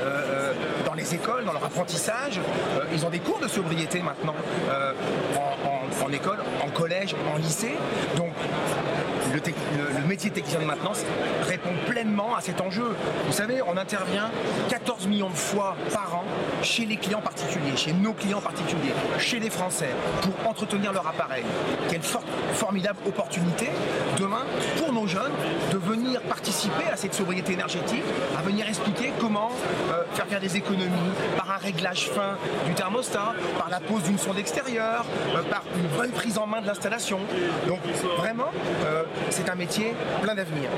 [0.85, 2.39] dans les écoles, dans leur apprentissage,
[2.93, 4.35] ils ont des cours de sobriété maintenant
[5.35, 7.75] en, en- en école, en collège, en lycée.
[8.17, 8.33] Donc
[9.35, 11.03] le, tec- le- métier technicien de maintenance
[11.47, 12.95] répond pleinement à cet enjeu.
[13.27, 14.31] Vous savez, on intervient
[14.69, 16.23] 14 millions de fois par an
[16.63, 19.89] chez les clients particuliers, chez nos clients particuliers, chez les Français,
[20.21, 21.43] pour entretenir leur appareil.
[21.89, 22.01] Quelle
[22.53, 23.69] formidable opportunité
[24.17, 24.43] demain
[24.77, 25.33] pour nos jeunes
[25.71, 28.03] de venir participer à cette sobriété énergétique,
[28.37, 29.51] à venir expliquer comment
[29.91, 34.17] euh, faire faire des économies par un réglage fin du thermostat, par la pose d'une
[34.17, 37.19] sonde extérieure, euh, par une bonne prise en main de l'installation.
[37.67, 37.79] Donc
[38.17, 38.49] vraiment,
[38.85, 40.69] euh, c'est un métier plein d'avenir.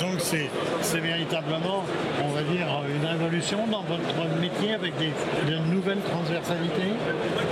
[0.00, 1.84] Donc c'est véritablement,
[2.24, 5.12] on va dire, une révolution dans votre métier avec des,
[5.50, 6.92] de nouvelles transversalités?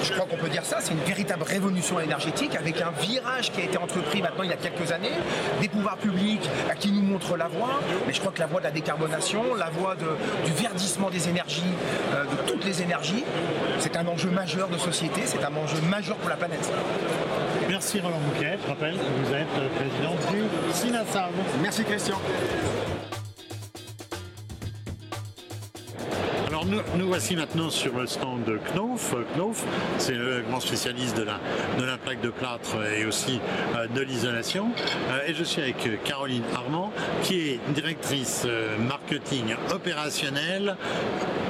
[0.02, 3.60] Je crois qu'on peut dire ça, c'est une véritable révolution énergétique avec un virage qui
[3.60, 5.12] a été entrepris maintenant il y a quelques années,
[5.60, 8.64] des pouvoirs publics qui nous montrent la voie, mais je crois que la voie de
[8.66, 11.62] la décarbonation, la voie de- du verdissement des énergies,
[12.14, 13.24] euh, de toutes les énergies,
[13.78, 16.70] c'est un enjeu majeur de société, c'est un enjeu majeur pour la planète.
[17.68, 20.14] Merci Roland Bouquet, je rappelle que vous êtes président
[20.72, 21.32] SINASAV.
[21.62, 22.18] Merci Christian.
[26.54, 28.52] Alors nous, voici maintenant sur le stand de.
[28.52, 29.64] Euh, Knauf,
[29.98, 31.40] c'est le grand spécialiste de la,
[31.80, 33.40] de la plaque de plâtre et aussi
[33.74, 34.70] euh, de l'isolation.
[35.10, 38.46] Euh, et je suis avec euh, Caroline Armand, qui est directrice
[38.86, 40.76] marketing opérationnel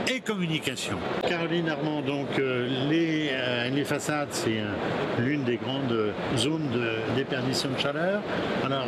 [0.08, 0.96] et communication.
[1.28, 4.62] Caroline Armand, donc les, façades, c'est
[5.18, 8.22] l'une des grandes zones de déperdition de chaleur.
[8.64, 8.86] Alors,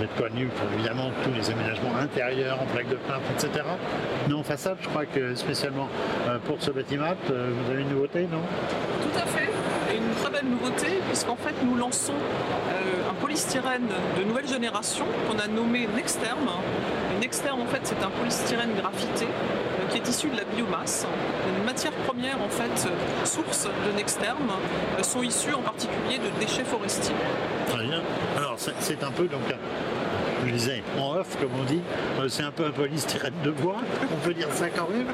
[0.00, 3.50] vous êtes connu pour évidemment tous les aménagements intérieurs en plaque de plâtre, etc.
[4.28, 5.88] Mais en façade, je crois que spécialement
[6.26, 8.40] euh, pour ce bâtiment, euh, vous avez une nouveauté, non?
[9.02, 9.50] Tout à fait.
[9.92, 15.04] Et une très belle nouveauté, puisqu'en fait, nous lançons euh, un polystyrène de nouvelle génération
[15.28, 16.48] qu'on a nommé Nexterm.
[17.20, 21.06] Nexterm, en fait, c'est un polystyrène graphité euh, qui est issu de la biomasse.
[21.58, 22.88] Les matières premières, en fait,
[23.26, 24.38] sources de Nexterm,
[24.98, 27.14] euh, sont issues en particulier de déchets forestiers.
[27.68, 28.00] Très bien.
[28.38, 29.59] Alors, c'est- c'est un peu, donc, un-
[30.50, 31.80] je disais, en off, comme on dit,
[32.18, 33.76] euh, c'est un peu un polystyrène de bois,
[34.12, 35.06] on peut dire ça quand même.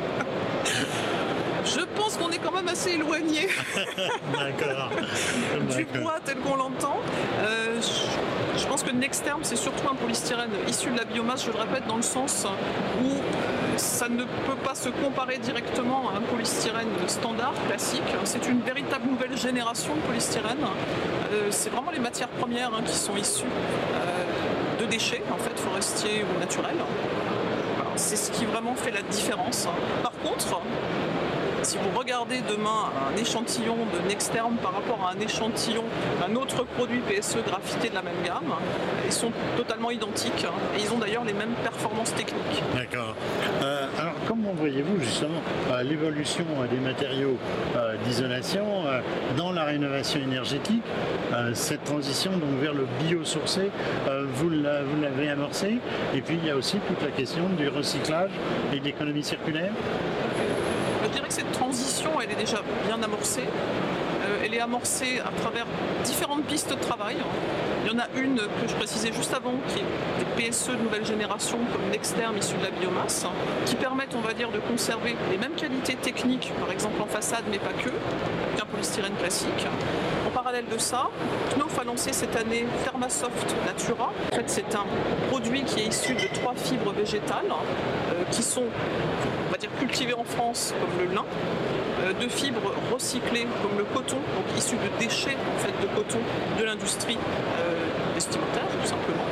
[1.64, 3.48] Je pense qu'on est quand même assez éloigné
[5.76, 6.96] du bois tel qu'on l'entend.
[7.40, 11.50] Euh, je, je pense que Nexterm, c'est surtout un polystyrène issu de la biomasse, je
[11.50, 12.46] le répète, dans le sens
[13.02, 13.08] où
[13.76, 18.02] ça ne peut pas se comparer directement à un polystyrène standard, classique.
[18.24, 20.64] C'est une véritable nouvelle génération de polystyrène.
[21.32, 24.15] Euh, c'est vraiment les matières premières hein, qui sont issues euh,
[24.86, 26.76] déchets, en fait, forestiers ou naturels.
[27.96, 29.68] C'est ce qui vraiment fait la différence.
[30.02, 30.60] Par contre,
[31.66, 35.82] si vous regardez demain un échantillon de Nexterm par rapport à un échantillon
[36.20, 38.54] d'un autre produit PSE graphité de la même gamme,
[39.04, 40.46] ils sont totalement identiques
[40.76, 42.62] et ils ont d'ailleurs les mêmes performances techniques.
[42.74, 43.16] D'accord.
[43.62, 43.88] Euh,
[44.26, 47.36] comment voyez-vous justement euh, l'évolution euh, des matériaux
[47.76, 48.64] euh, d'isolation
[49.36, 50.82] dans la rénovation énergétique
[51.54, 53.70] Cette transition donc vers le biosourcé,
[54.34, 55.78] vous l'avez amorcé?
[56.14, 58.30] Et puis il y a aussi toute la question du recyclage
[58.72, 59.72] et de l'économie circulaire
[61.04, 63.44] Je dirais que cette transition, elle est déjà bien amorcée.
[64.46, 65.66] Elle est amorcée à travers
[66.04, 67.16] différentes pistes de travail.
[67.84, 70.84] Il y en a une que je précisais juste avant, qui est des PSE de
[70.84, 73.26] nouvelle génération, comme Nexterm issus de la biomasse,
[73.64, 77.42] qui permettent, on va dire, de conserver les mêmes qualités techniques, par exemple en façade,
[77.50, 77.90] mais pas que,
[78.56, 79.66] qu'un polystyrène classique.
[80.24, 81.10] En parallèle de ça,
[81.56, 84.12] Knauf a lancé cette année Thermasoft Natura.
[84.32, 84.86] En fait, c'est un
[85.28, 88.62] produit qui est issu de trois fibres végétales euh, qui sont
[89.48, 91.24] on va dire cultivées en France comme le lin,
[92.12, 96.18] de fibres recyclées comme le coton, donc issues de déchets en de coton
[96.58, 97.18] de l'industrie
[97.58, 99.24] euh, vestimentaire tout simplement,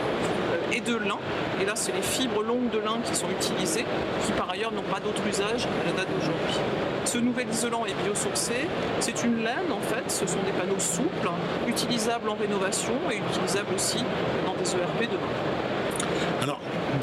[0.52, 1.18] euh, et de lin.
[1.60, 3.84] Et là, c'est les fibres longues de lin qui sont utilisées,
[4.24, 6.60] qui par ailleurs n'ont pas d'autre usage à la date d'aujourd'hui.
[7.04, 8.68] Ce nouvel isolant est biosourcé.
[9.00, 10.10] C'est une laine en fait.
[10.10, 11.30] Ce sont des panneaux souples,
[11.68, 14.02] utilisables en rénovation et utilisables aussi
[14.46, 15.63] dans des ERP demain.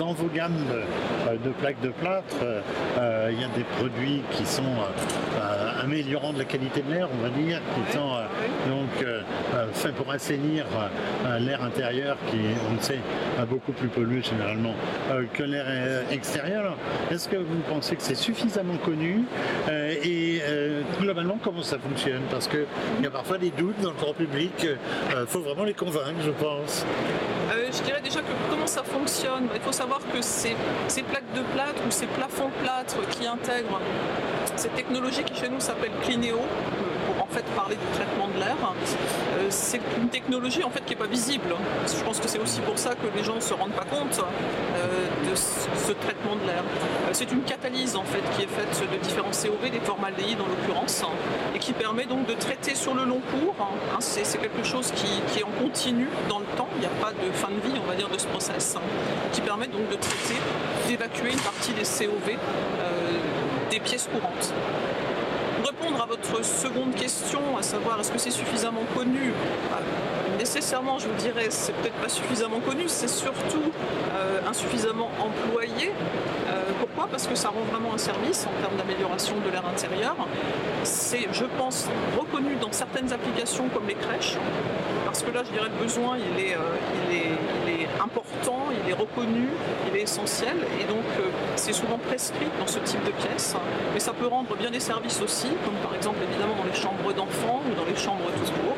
[0.02, 2.62] Dans vos gammes de, euh, de plaques de plâtre, euh,
[2.98, 4.64] euh, il y a des produits qui sont
[5.80, 8.10] améliorants de la qualité de l'air, on va dire, qui sont
[8.68, 9.06] donc
[9.74, 10.66] faits pour assainir
[11.40, 12.38] l'air intérieur qui,
[12.70, 13.00] on le sait,
[13.40, 14.74] est beaucoup plus pollué généralement
[15.34, 15.66] que l'air
[16.12, 16.76] extérieur.
[17.10, 19.24] Est-ce que vous pensez que c'est suffisamment connu
[19.72, 20.42] et
[21.00, 22.22] globalement comment ça fonctionne?
[22.30, 22.66] Parce qu'il
[23.02, 24.54] y a parfois des doutes dans le grand public.
[24.64, 26.86] Il faut vraiment les convaincre, je pense.
[27.74, 29.48] Je dirais déjà que comment ça fonctionne.
[29.56, 30.56] Il faut savoir que ces,
[30.88, 33.80] ces plaques de plâtre ou ces plafonds plâtre qui intègrent
[34.56, 36.81] cette technologie qui chez nous s'appelle en
[37.32, 41.08] fait parler du traitement de l'air, euh, c'est une technologie en fait qui n'est pas
[41.08, 41.56] visible.
[41.88, 44.20] Je pense que c'est aussi pour ça que les gens ne se rendent pas compte
[44.20, 46.64] euh, de ce traitement de l'air.
[46.64, 50.48] Euh, C'est une catalyse en fait qui est faite de différents COV, des formaldéhydes en
[50.48, 51.04] l'occurrence,
[51.56, 53.56] et qui permet donc de traiter sur le long cours.
[53.62, 53.98] hein.
[54.00, 56.68] C'est c'est quelque chose qui, est en continu dans le temps.
[56.76, 58.82] Il n'y a pas de fin de vie, on va dire, de ce process, hein,
[59.32, 60.40] qui permet donc de traiter,
[60.88, 62.38] d'évacuer une partie des COV
[63.72, 64.54] des pièces courantes.
[65.64, 69.34] Répondre à votre seconde question, à savoir est-ce que c'est suffisamment connu?
[70.40, 73.72] Nécessairement, je vous dirais, c'est peut-être pas suffisamment connu, c'est surtout
[74.16, 75.92] euh, insuffisamment employé.
[76.50, 77.08] Euh, pourquoi?
[77.12, 80.16] Parce que ça rend vraiment un service en termes d'amélioration de l'air intérieur.
[80.84, 84.38] C'est, je pense, reconnu dans certaines applications comme les crèches,
[85.06, 86.60] parce que là, je dirais, le besoin, il est, euh,
[88.04, 89.48] important, il est reconnu,
[89.90, 93.56] il est essentiel, et donc euh, c'est souvent prescrit dans ce type de pièces.
[93.94, 97.14] Mais ça peut rendre bien des services aussi, comme par exemple évidemment dans les chambres
[97.14, 98.78] d'enfants ou dans les chambres tout court.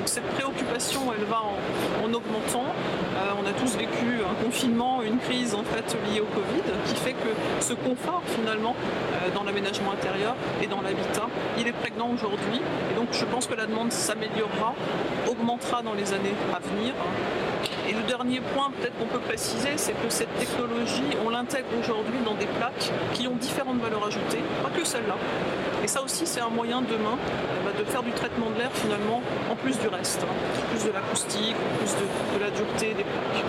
[0.00, 2.64] Donc cette préoccupation, elle va en, en augmentant.
[2.64, 6.94] Euh, on a tous vécu un confinement, une crise en fait liée au Covid, qui
[6.94, 7.28] fait que
[7.60, 8.74] ce confort finalement
[9.12, 12.62] euh, dans l'aménagement intérieur et dans l'habitat, il est prégnant aujourd'hui.
[12.90, 14.74] Et donc je pense que la demande s'améliorera,
[15.30, 16.94] augmentera dans les années à venir.
[17.90, 22.20] Et le dernier point peut-être qu'on peut préciser, c'est que cette technologie, on l'intègre aujourd'hui
[22.24, 25.16] dans des plaques qui ont différentes valeurs ajoutées, pas que celle-là.
[25.82, 28.70] Et ça aussi, c'est un moyen demain euh, bah, de faire du traitement de l'air
[28.74, 30.32] finalement en plus du reste, hein.
[30.70, 33.44] plus de l'acoustique, en plus de, de la dureté des plaques.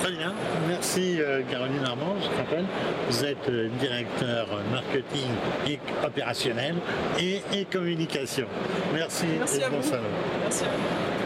[0.00, 0.32] Très bien,
[0.66, 2.64] merci euh, Caroline Armand, je rappelle,
[3.10, 5.28] vous êtes euh, directeur marketing
[5.68, 6.74] et opérationnel
[7.20, 8.46] et, et communication.
[8.92, 9.88] Merci, Merci et à bon vous.
[9.88, 10.02] salon.
[10.42, 11.17] Merci à vous.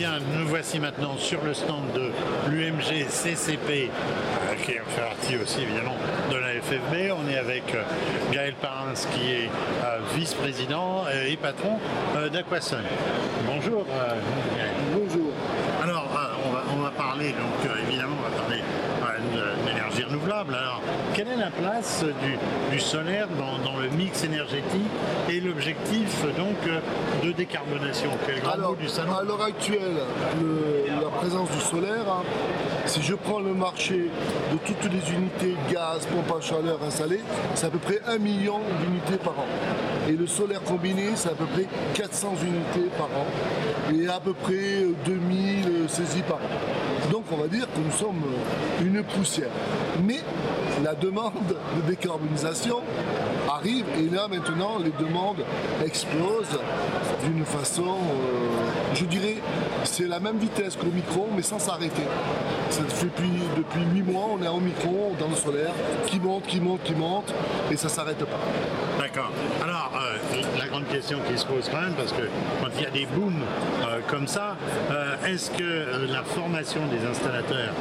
[0.00, 2.10] Bien, nous voici maintenant sur le stand de
[2.50, 5.94] l'UMG CCP, euh, qui fait partie aussi évidemment
[6.32, 7.12] de la FFB.
[7.22, 7.82] On est avec euh,
[8.32, 9.50] Gaël Parins, qui est
[9.84, 11.78] euh, vice-président et patron
[12.32, 12.78] d'Aquasun.
[13.46, 14.72] Bonjour Gaël.
[14.94, 15.32] Bonjour.
[15.82, 16.08] Alors,
[16.46, 18.60] on, va, on va parler, donc euh, évidemment, on va parler
[19.36, 19.54] euh,
[20.00, 20.54] de- d'énergie renouvelable.
[20.54, 20.80] Alors,
[21.14, 22.38] quelle est la place du,
[22.74, 24.90] du solaire dans, dans le mix énergétique
[25.28, 26.56] et l'objectif donc
[27.24, 28.10] de décarbonation?
[28.26, 29.98] Quel grand Alors, mot du salon à l'heure actuelle,
[30.40, 32.22] le- la présence du solaire, hein,
[32.90, 34.10] si je prends le marché
[34.52, 37.20] de toutes les unités gaz, pompe à chaleur installées,
[37.54, 39.46] c'est à peu près 1 million d'unités par an.
[40.08, 43.26] Et le solaire combiné, c'est à peu près 400 unités par an.
[43.94, 47.12] Et à peu près euh, 2000 saisies par an.
[47.12, 48.22] Donc on va dire que nous sommes
[48.84, 49.50] une poussière.
[50.04, 50.18] Mais
[50.82, 52.78] la demande de décarbonisation
[53.50, 55.44] arrive et là maintenant les demandes
[55.84, 56.58] explosent
[57.24, 59.36] d'une façon, euh, je dirais,
[59.84, 62.02] c'est la même vitesse qu'au micro mais sans s'arrêter.
[62.70, 65.72] Ça fait depuis, depuis 8 mois, on est au micro, dans le solaire,
[66.06, 67.34] qui monte, qui monte, qui monte,
[67.70, 68.38] et ça s'arrête pas.
[68.98, 69.30] D'accord.
[69.62, 72.22] Alors, euh, la grande question qui se pose quand même, parce que
[72.62, 73.42] quand il y a des booms
[73.82, 74.56] euh, comme ça,
[75.26, 77.74] est-ce que la formation des installateurs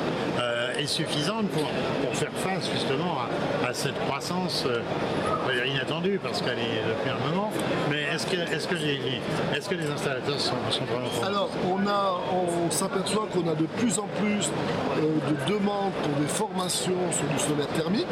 [0.80, 1.68] est suffisante pour,
[2.14, 3.18] faire face justement
[3.66, 7.52] à, cette croissance euh, inattendue, parce qu'elle est depuis un moment,
[7.90, 12.20] mais est-ce que, est-ce que, est-ce que les installateurs sont, sont vraiment Alors, on, a,
[12.34, 14.50] on s'aperçoit qu'on a de plus en plus
[14.98, 18.08] euh, de demandes pour des formations sur du solaire thermique,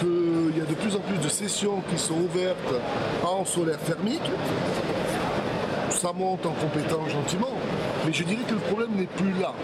[0.00, 2.74] qu'il y a de plus en plus de sessions qui sont ouvertes
[3.24, 4.30] en solaire thermique.
[5.90, 7.54] Ça monte en compétence gentiment,
[8.04, 9.54] mais je dirais que le problème n'est plus là.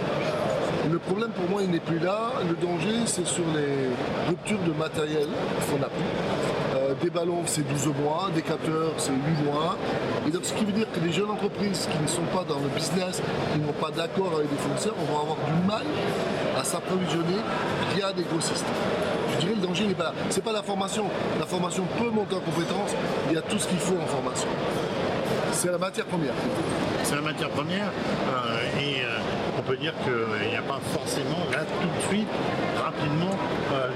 [0.90, 2.32] Le problème pour moi, il n'est plus là.
[2.48, 3.88] Le danger, c'est sur les
[4.28, 5.28] ruptures de matériel
[5.70, 6.10] qu'on a plus.
[6.74, 9.76] Euh, des ballons, c'est 12 mois, des capteurs, c'est 8 mois.
[10.26, 12.58] Et donc, ce qui veut dire que les jeunes entreprises qui ne sont pas dans
[12.58, 15.86] le business, qui n'ont pas d'accord avec des fournisseurs, vont avoir du mal
[16.58, 17.38] à s'approvisionner
[17.94, 18.66] via des grossistes.
[19.34, 20.14] Je dirais le danger n'est pas là.
[20.30, 21.04] C'est pas la formation.
[21.38, 22.90] La formation peut monter en compétence.
[23.28, 24.48] Il y a tout ce qu'il faut en formation.
[25.52, 26.34] C'est la matière première.
[27.04, 29.18] C'est la matière première euh, et euh,
[29.58, 32.28] on peut dire qu'il n'y a pas forcément là tout de suite,
[32.76, 33.36] rapidement,
[33.72, 33.88] euh,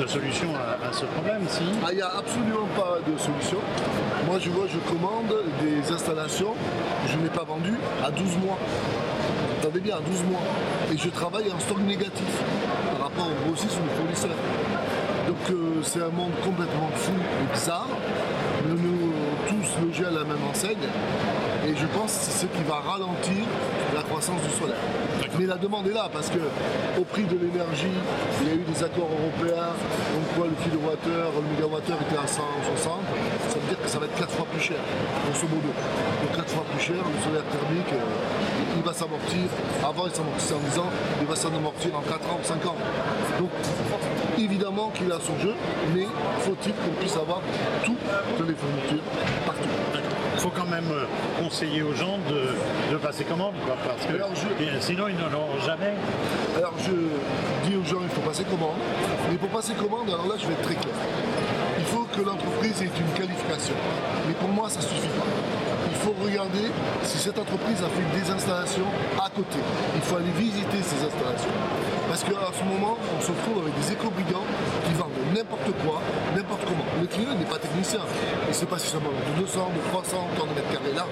[0.00, 1.42] de, solution à, ce problème.
[1.48, 3.58] Si Ah, Il n'y a absolument pas de solution.
[4.26, 5.32] Moi, je vois, je commande
[5.62, 6.54] des installations,
[7.08, 8.58] je n'ai pas vendu à 12 mois.
[9.60, 10.40] Attendez bien, à 12 mois.
[10.92, 12.32] Et je travaille en stock négatif
[12.92, 14.38] par rapport aux grossistes ou aux fournisseurs.
[15.28, 17.88] Donc euh, c'est un monde complètement fou et bizarre.
[18.68, 19.12] Nous nous
[19.48, 20.88] tous logés à la même enseigne.
[21.66, 23.44] Et je pense que c'est ce qui va ralentir
[23.94, 24.80] la croissance du solaire.
[25.38, 26.40] Mais la demande est là parce que
[26.98, 27.96] au prix de l'énergie,
[28.40, 29.76] il y a eu des accords européens,
[30.12, 33.00] donc quoi le kilowattheure, le mégawattheure était à 160,
[33.48, 34.80] ça veut dire que ça va être 4 fois plus cher,
[35.28, 35.68] grosso modo.
[35.68, 39.46] Donc 4 fois plus cher, le solaire thermique, euh, il va s'amortir,
[39.84, 42.76] avant il s'amortissait en 10 ans, il va s'amortir en 4 ans ou 5 ans.
[43.38, 43.50] Donc
[44.38, 45.54] évidemment qu'il a son jeu,
[45.94, 46.06] mais
[46.40, 47.40] faut-il qu'on puisse avoir
[47.84, 49.04] toutes les fournitures
[49.44, 50.09] partout.
[50.40, 51.04] Il faut quand même euh,
[51.42, 52.56] conseiller aux gens de,
[52.92, 55.92] de passer commande, quoi, parce que Alors, je- et sinon ils n'en auront jamais.
[56.56, 56.92] Alors je
[57.68, 58.80] dis aux gens il faut passer commande.
[59.30, 60.94] Mais pour passer commande, alors là je vais être très clair.
[61.78, 63.74] Il faut que l'entreprise ait une qualification.
[64.26, 65.28] Mais pour moi ça ne suffit pas.
[65.92, 66.72] Il faut regarder
[67.04, 68.88] si cette entreprise a fait des installations
[69.20, 69.60] à côté.
[69.96, 71.52] Il faut aller visiter ces installations.
[72.08, 74.48] Parce qu'à ce moment, on se retrouve avec des éco-brigands
[74.88, 76.00] qui vendent n'importe quoi,
[76.36, 76.84] n'importe comment.
[77.00, 78.00] Le client n'est pas technicien.
[78.44, 80.94] Il ne sait pas si ça va de 200, de 300 tant de mètres carrés
[80.94, 81.06] là.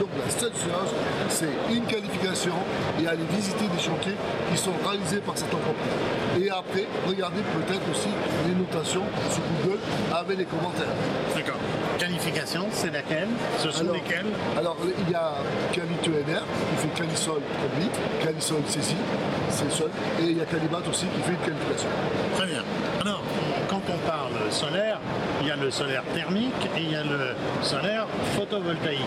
[0.00, 0.92] Donc la seule chose,
[1.28, 2.54] c'est une qualification
[3.00, 4.16] et aller visiter des chantiers
[4.50, 6.40] qui sont réalisés par cette entreprise.
[6.40, 8.10] Et après, regardez peut-être aussi
[8.46, 9.80] les notations sur Google
[10.14, 10.94] avec les commentaires.
[11.34, 11.60] D'accord.
[11.98, 13.28] Qualification, c'est laquelle?
[13.58, 14.26] Ce sont Alors, lesquelles?
[14.58, 15.32] alors, il y a
[15.72, 17.40] Qualité NR qui fait Calisol
[17.78, 17.88] lui,
[18.22, 18.96] Calisol Cécile,
[19.50, 19.90] c'est le seul.
[20.20, 21.88] Et il y a Calibat aussi qui fait une qualification.
[22.36, 22.62] Très bien.
[23.00, 23.22] Alors,
[23.68, 24.98] quand on parle solaire,
[25.40, 28.06] il y a le solaire thermique et il y a le solaire
[28.36, 29.00] photovoltaïque.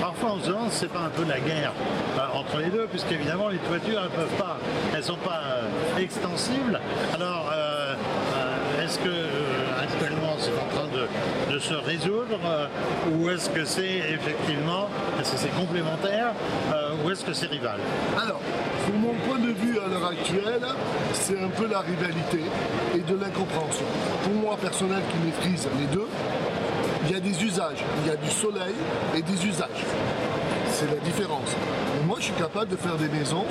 [0.00, 1.72] Parfois, on se demande c'est pas un peu la guerre
[2.18, 4.58] euh, entre les deux, puisqu'évidemment, les toitures, elles peuvent pas,
[4.94, 6.78] elles sont pas euh, extensibles.
[7.14, 7.63] Alors, euh,
[8.94, 12.66] est-ce que euh, actuellement c'est en train de, se résoudre euh,
[13.12, 14.88] ou est-ce que c'est effectivement,
[15.20, 16.32] est-ce que c'est complémentaire
[16.72, 17.78] euh, ou est-ce que c'est rival?
[18.16, 18.40] Alors,
[18.86, 20.66] pour mon point de vue à l'heure actuelle,
[21.12, 22.40] c'est un peu la rivalité
[22.94, 23.86] et de l'incompréhension.
[24.22, 26.08] Pour moi, personnel qui maîtrise les deux,
[27.06, 27.82] il y a des usages.
[28.04, 28.74] Il y a du soleil
[29.16, 29.84] et des usages.
[30.70, 31.56] C'est la différence.
[32.06, 33.44] Moi, je suis capable de faire des maisons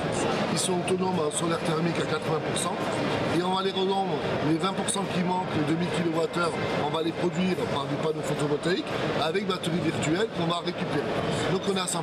[0.52, 3.40] qui sont autonomes en solaire thermique à 80%.
[3.40, 4.14] Et on va les revendre,
[4.48, 6.52] les 20% qui manquent, les 2000 kWh,
[6.86, 8.86] on va les produire par des panneaux photovoltaïques
[9.24, 11.10] avec batterie virtuelle qu'on va récupérer.
[11.52, 12.00] Donc on est à 100%.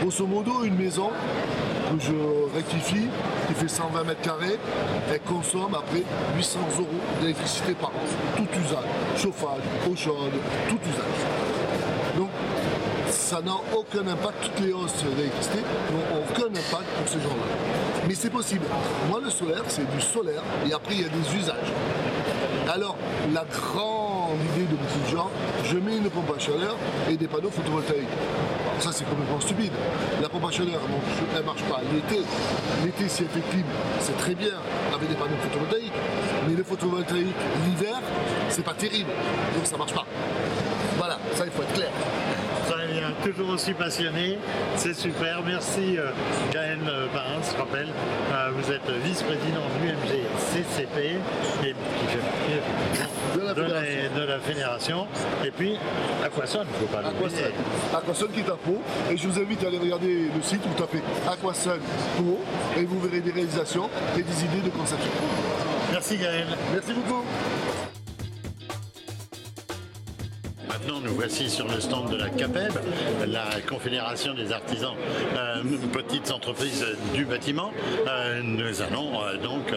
[0.00, 3.08] Grosso modo, une maison que je rectifie,
[3.46, 4.58] qui fait 120 mètres carrés,
[5.12, 6.02] elle consomme après
[6.36, 6.86] 800 euros
[7.20, 8.36] d'électricité par an.
[8.36, 10.32] Tout usage, chauffage, eau chaude,
[10.68, 11.35] tout usage.
[13.26, 15.58] Ça n'a aucun impact, toutes les hausses d'électricité
[15.90, 18.06] n'ont aucun impact pour ces gens-là.
[18.06, 18.64] Mais c'est possible.
[19.10, 21.72] Moi, le solaire, c'est du solaire, et après, il y a des usages.
[22.72, 22.96] Alors,
[23.34, 25.28] la grande idée de beaucoup de gens,
[25.64, 26.76] je mets une pompe à chaleur
[27.10, 28.06] et des panneaux photovoltaïques.
[28.78, 29.72] Ça, c'est complètement stupide.
[30.22, 30.78] La pompe à chaleur,
[31.34, 32.22] elle ne marche pas l'été.
[32.84, 33.42] L'été, si elle
[34.02, 34.54] c'est très bien
[34.94, 35.98] avec des panneaux photovoltaïques.
[36.48, 37.34] Mais le photovoltaïque,
[37.66, 38.00] l'hiver,
[38.50, 39.10] c'est pas terrible.
[39.56, 40.06] Donc ça marche pas.
[40.96, 41.90] Voilà, ça il faut être clair.
[43.24, 44.38] Toujours aussi passionné,
[44.76, 45.42] c'est super.
[45.44, 46.10] Merci euh,
[46.52, 47.88] Gaël euh, Barins, je rappelle,
[48.32, 51.16] euh, vous êtes vice-président de l'UMG CCP
[51.64, 55.06] et qui fait De la de, la, de la fédération.
[55.44, 55.76] Et puis
[56.24, 57.52] Aquason, il ne faut pas l'oublier.
[57.94, 58.80] Aquasun qui est à Pau.
[59.10, 61.78] Et je vous invite à aller regarder le site, vous tapez Aquasun
[62.16, 62.38] Pau
[62.76, 65.10] et vous verrez des réalisations et des idées de conception.
[65.92, 66.46] Merci Gaël.
[66.72, 67.24] Merci beaucoup.
[70.78, 72.72] Maintenant, nous voici sur le stand de la CAPEB,
[73.28, 74.92] la Confédération des artisans
[75.34, 77.70] euh, petites entreprises du bâtiment.
[78.06, 79.72] Euh, nous allons euh, donc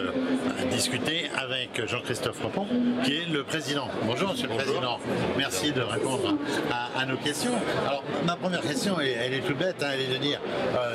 [0.69, 2.65] discuter avec Jean-Christophe Repon,
[3.05, 3.87] qui est le président.
[4.05, 4.99] Bonjour, Monsieur le Président.
[5.37, 6.35] Merci de répondre
[6.69, 7.53] à, à nos questions.
[7.87, 10.41] Alors, ma première question, elle, elle est toute bête, hein, elle est de dire,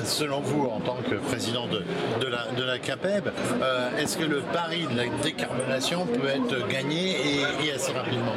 [0.04, 1.82] selon vous, en tant que président de,
[2.20, 3.28] de la, de la CAPEB,
[3.98, 8.34] est-ce que le pari de la décarbonation peut être gagné et- et assez rapidement?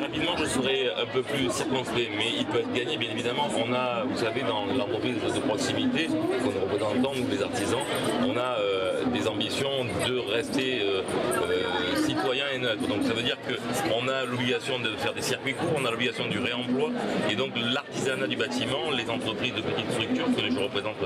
[0.00, 3.48] Rapidement, je serai un peu plus circonspect, mais il peut être gagné, bien évidemment.
[3.56, 7.78] On a, vous savez, dans l'entreprise de proximité, qu'on est représentant, nous les artisans,
[8.26, 11.02] on a euh, des ambitions de rester euh,
[11.44, 12.86] euh, citoyen et neutre.
[12.88, 16.26] Donc ça veut dire qu'on a l'obligation de faire des circuits courts, on a l'obligation
[16.26, 16.90] du réemploi,
[17.30, 20.96] et donc l'artisanat du bâtiment, les entreprises de petites structures que je représente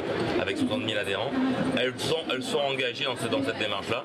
[0.40, 1.32] avec 60 000 adhérents,
[1.78, 4.04] elles sont, elles sont engagées dans, ce- dans cette démarche-là.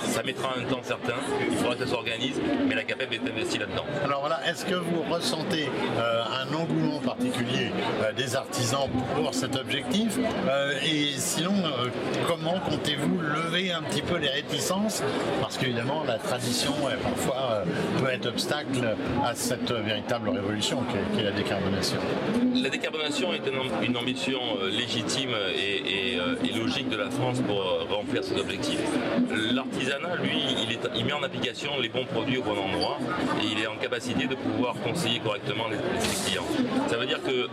[0.00, 1.14] Ça mettra un temps certain,
[1.50, 3.84] il faudra que ça s'organise, mais la CAPEB est investie là-dedans.
[4.22, 5.68] Voilà, est-ce que vous ressentez
[5.98, 7.72] euh, un engouement particulier
[8.04, 10.16] euh, des artisans pour cet objectif
[10.48, 11.54] Euh, Et sinon,
[12.28, 15.02] comment comptez-vous lever un petit peu les réticences?
[15.40, 17.64] Parce qu'évidemment, la tradition parfois
[17.98, 18.94] peut être obstacle
[19.24, 21.96] à cette véritable révolution qu'est qu'est la décarbonation.
[22.54, 24.38] La décarbonation est une, am- une ambition
[24.70, 26.18] légitime et,
[26.56, 27.60] logique de la France pour
[27.90, 28.78] remplir cet objectif.
[29.52, 32.98] L'artisanat, lui, il, il met en application les bons produits au bon endroit
[33.42, 36.44] et il est en capacité de pouvoir conseiller correctement les, ses clients.
[36.88, 37.48] Ça veut dire que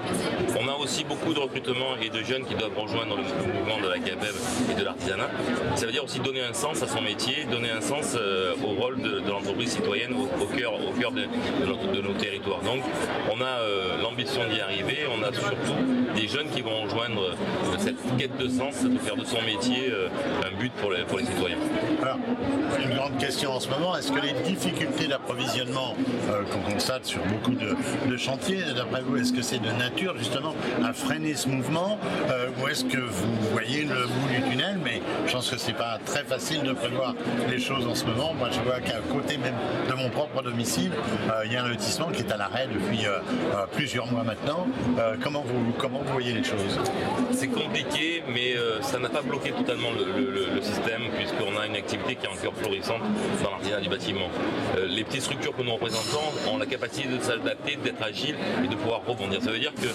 [0.60, 3.88] on a aussi beaucoup de recrutement et de jeunes qui doivent rejoindre le mouvement de
[3.88, 4.36] la CAPEB
[4.72, 5.30] et de l'artisanat.
[5.76, 8.82] Ça veut dire aussi donner un sens à son métier, donner un sens euh, au
[8.82, 12.62] rôle de, l'entreprise citoyenne au, cœur, au cœur de, nos territoires.
[12.62, 12.82] Donc,
[13.32, 15.00] on a euh, l'ambition d'y arriver.
[15.18, 19.16] On a surtout des jeunes qui vont rejoindre euh, cette quête de sens, de faire
[19.16, 19.92] de son métier
[20.46, 21.58] un but pour les, pour les citoyens.
[22.02, 22.18] Alors,
[22.80, 25.96] une grande question en ce moment, est-ce que les difficultés d'approvisionnement
[26.50, 30.94] qu'on constate sur beaucoup de, chantiers, d'après vous, est-ce que c'est de nature justement à
[30.94, 31.98] freiner ce mouvement
[32.30, 35.74] euh, ou est-ce que vous voyez le bout du tunnel Mais je pense que c'est
[35.74, 37.16] pas très facile de prévoir
[37.50, 38.34] les choses en ce moment.
[38.34, 39.56] Moi, je vois qu'à côté même
[39.90, 40.92] de mon propre domicile,
[41.30, 43.20] euh, il y a un lotissement qui est à l'arrêt depuis euh,
[43.74, 44.68] plusieurs mois maintenant.
[45.24, 46.80] Comment, vous, comment vous voyez les choses?
[47.32, 52.26] C'est compliqué, mais ça n'a pas bloqué totalement le, système, puisqu'on a une activité qui
[52.26, 53.02] est encore florissante
[53.44, 54.28] dans l'artisanat du bâtiment.
[54.88, 58.76] Les petites structures que nous représentons ont la capacité de s'adapter, d'être agiles et de
[58.76, 59.42] pouvoir rebondir.
[59.42, 59.88] Ça veut dire que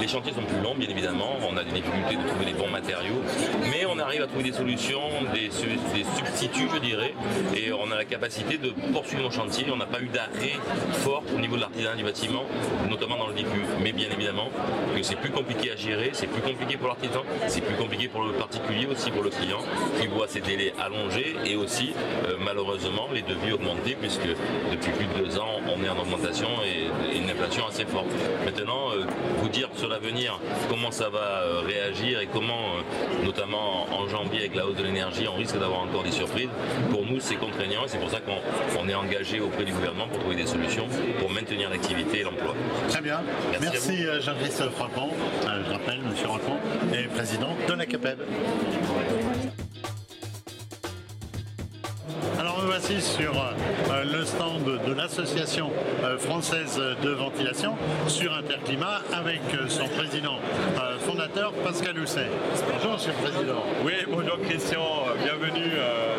[0.00, 2.68] les chantiers sont plus longs, bien évidemment, on a des difficultés de trouver les bons
[2.68, 3.22] matériaux,
[3.70, 5.00] mais on arrive à trouver des solutions,
[5.34, 7.14] des, su- des substituts, je dirais,
[7.56, 9.66] et on a la capacité de poursuivre nos chantiers.
[9.72, 10.58] On n'a pas eu d'arrêt
[10.92, 12.44] fort au niveau de l'artisanat du bâtiment,
[12.88, 13.60] notamment dans le DIPU.
[13.82, 14.48] Mais bien évidemment
[14.96, 18.22] que c'est plus compliqué à gérer, c'est plus compliqué pour l'artisan, c'est plus compliqué pour
[18.22, 19.58] le particulier aussi pour le client
[20.00, 21.92] qui voit ses délais allongés et aussi
[22.28, 24.26] euh, malheureusement les devis augmenter puisque
[24.70, 28.06] depuis plus de deux ans on est en augmentation et, et une inflation assez forte.
[28.44, 29.04] Maintenant, euh,
[29.38, 30.38] vous dire sur l'avenir
[30.68, 34.84] comment ça va euh, réagir et comment, euh, notamment en janvier avec la hausse de
[34.84, 36.48] l'énergie, on risque d'avoir encore des surprises.
[36.90, 38.38] Pour nous, c'est contraignant et c'est pour ça qu'on
[38.80, 40.86] on est engagé auprès du gouvernement pour trouver des solutions
[41.18, 42.54] pour maintenir l'activité et l'emploi.
[42.88, 43.20] Très bien.
[43.60, 45.10] Merci Merci, Jean-Christophe Rampon.
[45.42, 46.56] Je rappelle, Monsieur Rampon
[46.92, 48.18] est président de la CAPEB.
[52.42, 55.70] Alors nous voici sur euh, le stand de l'association
[56.02, 57.76] euh, française de ventilation
[58.08, 60.38] sur Interclimat avec euh, son président
[61.06, 62.26] fondateur Pascal Housset.
[62.72, 63.62] Bonjour Monsieur le Président.
[63.84, 64.82] Oui, bonjour Christian,
[65.22, 65.70] bienvenue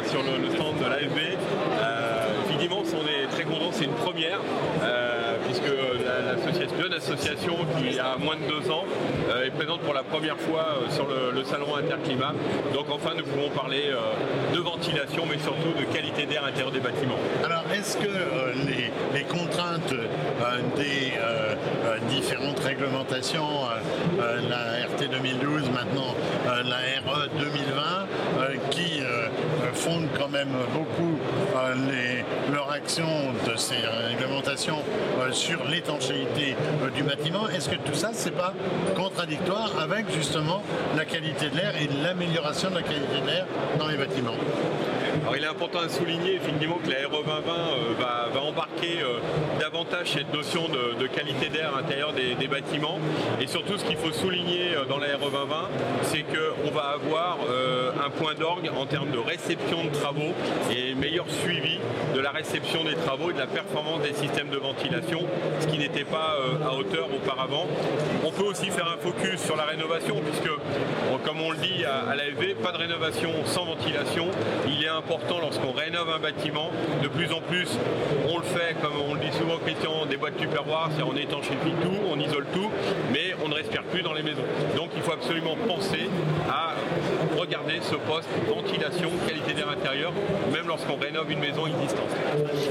[0.09, 1.38] sur le, le stand de l'AFB.
[2.45, 4.39] Effectivement, on est très contents, c'est une première,
[4.82, 8.86] euh, puisque la- l'association, jeune association qui a moins de deux ans
[9.30, 12.34] euh, est présente pour la première fois euh, sur le, salon Interclimat.
[12.74, 16.71] Donc enfin, nous pouvons parler euh, de ventilation, mais surtout de qualité d'air à l'intérieur
[16.71, 17.17] des bâtiments.
[17.43, 18.07] Alors, est-ce que
[19.13, 19.93] les, contraintes
[20.78, 21.13] des
[22.09, 23.47] différentes réglementations,
[24.17, 26.15] la RT 2012, maintenant
[26.45, 28.03] la RE 2020,
[28.39, 29.01] euh, qui
[29.74, 31.17] fondent quand même beaucoup
[31.55, 32.21] euh,
[32.51, 33.05] leur action
[33.47, 33.76] de ces
[34.09, 34.80] réglementations
[35.21, 38.53] euh, sur l'étanchéité euh, du bâtiment, est-ce que tout ça, c'est pas
[38.95, 40.61] contradictoire avec justement
[40.95, 43.45] la qualité de l'air et l'amélioration de la qualité de l'air
[43.80, 44.36] dans les bâtiments?
[45.24, 49.19] Alors il est important de souligner effectivement que la RE 2020 euh, va, embarquer euh,
[49.57, 52.99] davantage cette notion de, qualité d'air à l'intérieur des, bâtiments.
[53.39, 55.69] Et surtout ce qu'il faut souligner euh, dans la RE 2020,
[56.03, 60.34] c'est qu'on va avoir euh, un point d'orgue en termes de réception de travaux
[60.76, 61.80] et meilleur suivi
[62.13, 65.21] de la réception des travaux et de la performance des systèmes de ventilation,
[65.61, 67.65] ce qui n'était pas à hauteur auparavant.
[68.26, 70.51] On peut aussi faire un focus sur la rénovation, puisque,
[71.26, 74.28] comme on le dit à, à l'AFV, pas de rénovation sans ventilation.
[74.67, 74.89] Il est
[75.41, 77.68] lorsqu'on rénove un bâtiment, de plus en plus,
[78.30, 81.74] on le fait, comme on le dit souvent, Christian, des boîtes tupperware, c'est-à-dire on étanchéfie
[81.82, 82.70] tout, on isole tout,
[83.11, 84.43] mais on ne respire plus dans les maisons.
[84.76, 86.09] Donc il faut absolument penser
[86.49, 86.74] à
[87.39, 90.14] regarder ce poste ventilation, qualité d'air intérieur,
[90.51, 92.09] même lorsqu'on rénove une maison existante.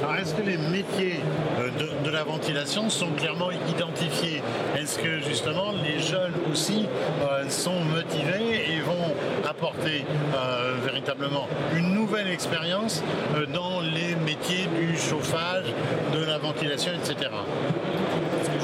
[0.03, 1.21] Alors, est-ce que les métiers
[1.61, 4.43] euh, de, de la ventilation sont clairement identifiés?
[4.79, 6.87] Est-ce que justement les jeunes aussi
[7.23, 9.15] euh, sont motivés et vont
[9.49, 13.03] apporter euh, véritablement une nouvelle expérience
[13.37, 15.67] euh, dans les métiers du chauffage,
[16.15, 17.31] de la ventilation, etc.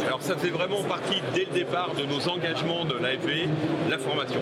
[0.07, 3.47] Alors ça faisait vraiment partie dès le départ de nos engagements de l'AFV,
[3.91, 4.41] la formation.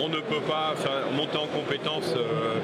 [0.00, 2.58] On ne peut pas faire monter en compétence euh,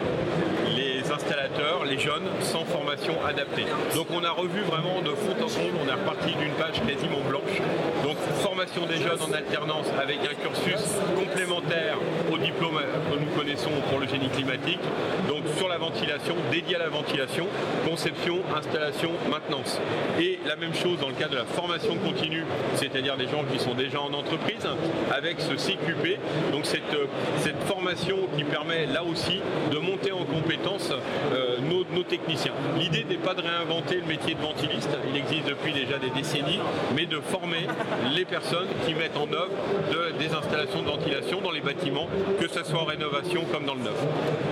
[0.76, 3.66] les installateurs, les jeunes, sans formation adaptée.
[3.94, 7.20] Donc on a revu vraiment de fond en comble, on est reparti d'une page quasiment
[7.28, 7.56] blanche.
[8.04, 8.16] Donc
[8.60, 11.96] formation des jeunes en alternance avec un cursus complémentaire
[12.30, 12.78] au diplôme
[13.10, 14.80] que nous connaissons pour le génie climatique.
[15.28, 17.46] Donc sur la ventilation, dédié à la ventilation,
[17.88, 19.80] conception, installation, maintenance.
[20.20, 22.44] Et la même chose dans le cadre de la formation continue,
[22.74, 24.66] c'est-à-dire des gens qui sont déjà en entreprise,
[25.10, 26.18] avec ce CQP,
[26.52, 27.06] donc cette, euh,
[27.38, 29.40] cette formation qui permet là aussi
[29.72, 30.92] de monter en compétence
[31.32, 32.52] euh, nos, nos techniciens.
[32.78, 36.60] L'idée n'est pas de réinventer le métier de ventiliste, il existe depuis déjà des décennies,
[36.94, 37.66] mais de former
[38.14, 38.49] les personnes
[38.86, 39.50] qui mettent en œuvre
[39.92, 42.08] de- des installations de ventilation dans les bâtiments,
[42.40, 43.98] que ce soit en rénovation comme dans le neuf.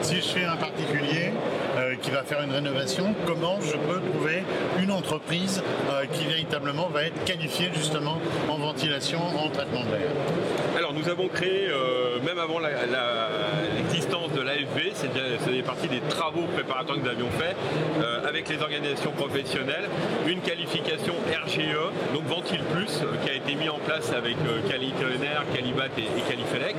[0.02, 1.32] Si je suis un particulier
[1.76, 4.42] euh, qui va faire une rénovation, comment je peux trouver
[4.82, 8.18] une entreprise euh, qui véritablement va être qualifiée justement
[8.48, 10.08] en ventilation, en traitement de l'air?
[10.76, 12.60] Alors nous avons créé, euh, même avant
[13.76, 17.56] l'existence de l'AFV, c'est partie des travaux préparatoires que nous avions fait
[18.02, 19.88] euh, avec les organisations professionnelles,
[20.26, 24.92] une qualification RGE, donc Ventile Plus, qui a été mis en place avec euh, Cali
[24.92, 26.76] Culinaire, Calibat et, et Califelec,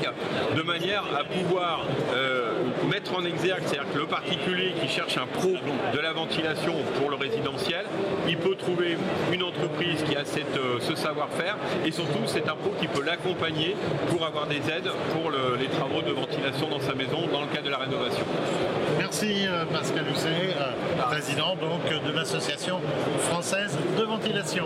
[0.56, 1.82] de manière à pouvoir
[2.14, 2.52] euh,
[2.90, 5.50] mettre en exergue, c'est-à-dire que le particulier qui cherche un pro
[5.94, 7.86] de la ventilation pour le résidentiel,
[8.28, 8.96] il peut trouver
[9.34, 11.56] une entreprise qui a cette, euh, ce savoir-faire
[11.86, 13.76] et surtout c'est un pro qui peut l'accompagner
[14.10, 17.48] pour avoir des aides pour le- les travaux de ventilation dans sa maison dans le
[17.48, 18.26] cadre de la rénovation.
[19.00, 20.30] Merci Pascal Housset,
[21.10, 22.80] président donc de l'association
[23.20, 24.66] française de ventilation.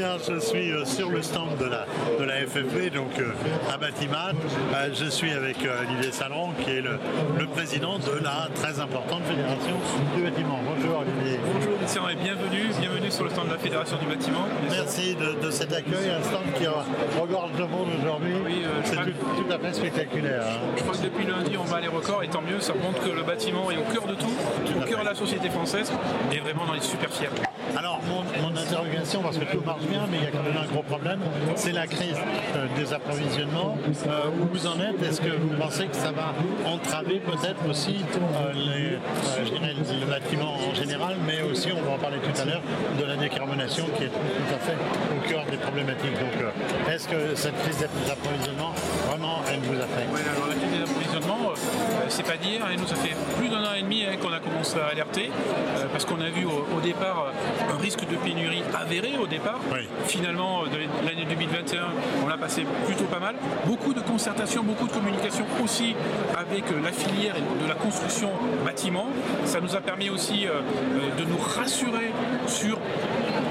[0.00, 1.84] Bien, je suis euh, sur le stand de la,
[2.18, 3.32] de la FFB, donc euh,
[3.70, 4.30] à Batimat.
[4.74, 6.98] Euh, je suis avec Olivier Salron, qui est le,
[7.38, 9.76] le président de la très importante Fédération
[10.16, 10.58] du bâtiment.
[10.64, 11.38] Bonjour Olivier.
[11.44, 14.46] Bonjour Christian et bienvenue, bienvenue sur le stand de la Fédération du bâtiment.
[14.70, 16.66] Merci de, de cet accueil, un stand qui
[17.20, 18.32] regorge de monde aujourd'hui.
[18.46, 20.42] Oui, euh, C'est tout, tout à fait spectaculaire.
[20.46, 20.60] hein.
[20.78, 23.10] Je crois que depuis lundi on bat les records et tant mieux, ça montre que
[23.14, 24.32] le bâtiment est au cœur de tout,
[24.80, 25.92] au cœur de la société française
[26.32, 27.28] et vraiment on est super fiers.
[27.76, 28.20] Alors, mon,
[28.56, 31.20] interrogation, parce que tout marche bien, mais il y a quand même un gros problème,
[31.54, 32.16] c'est la crise
[32.56, 33.76] euh, des approvisionnements.
[34.06, 35.02] Euh, où vous en êtes?
[35.02, 36.34] Est-ce que vous pensez que ça va
[36.66, 37.96] entraver peut-être aussi
[38.36, 38.98] euh,
[40.00, 42.62] le bâtiment en général, mais aussi, on va en parler tout à l'heure,
[42.98, 44.76] de la décarbonation qui est tout à fait
[45.16, 46.18] au cœur des problématiques.
[46.18, 48.72] Donc, est-ce que cette crise des approvisionnements,
[49.08, 51.54] vraiment, elle vous affecte euh,
[52.08, 54.40] c'est pas d'hier, hein, nous ça fait plus d'un an et demi hein, qu'on a
[54.40, 55.30] commencé à alerter,
[55.76, 59.60] euh, parce qu'on a vu au, départ euh, un risque de pénurie avéré au départ.
[60.06, 61.82] Finalement, de l'année 2021,
[62.24, 63.36] on l'a passé plutôt pas mal.
[63.66, 65.94] Beaucoup de concertation, beaucoup de communication aussi
[66.36, 68.30] avec la filière et de la construction
[68.64, 69.08] bâtiment.
[69.44, 72.12] Ça nous a permis aussi de nous rassurer
[72.46, 72.78] sur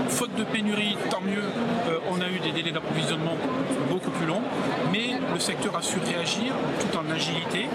[0.10, 1.44] Faute de pénurie, tant mieux,
[2.10, 3.38] on a eu des délais d'approvisionnement
[3.90, 4.42] beaucoup plus longs,
[5.34, 7.68] le secteur a su réagir tout en agilité,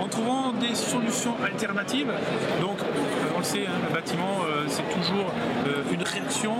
[0.00, 2.12] en trouvant des solutions alternatives.
[2.60, 5.32] Donc, euh, on le sait, hein, le bâtiment, euh, c'est toujours
[5.66, 6.52] euh, une réaction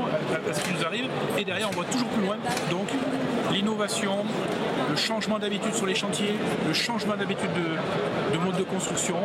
[0.48, 1.06] à ce qui nous arrive,
[1.38, 2.36] et derrière, on voit toujours plus loin.
[2.70, 2.88] Donc,
[3.52, 4.24] l'innovation,
[4.90, 6.34] le changement d'habitude sur les chantiers,
[6.66, 9.16] le changement d'habitude de, de mode de construction,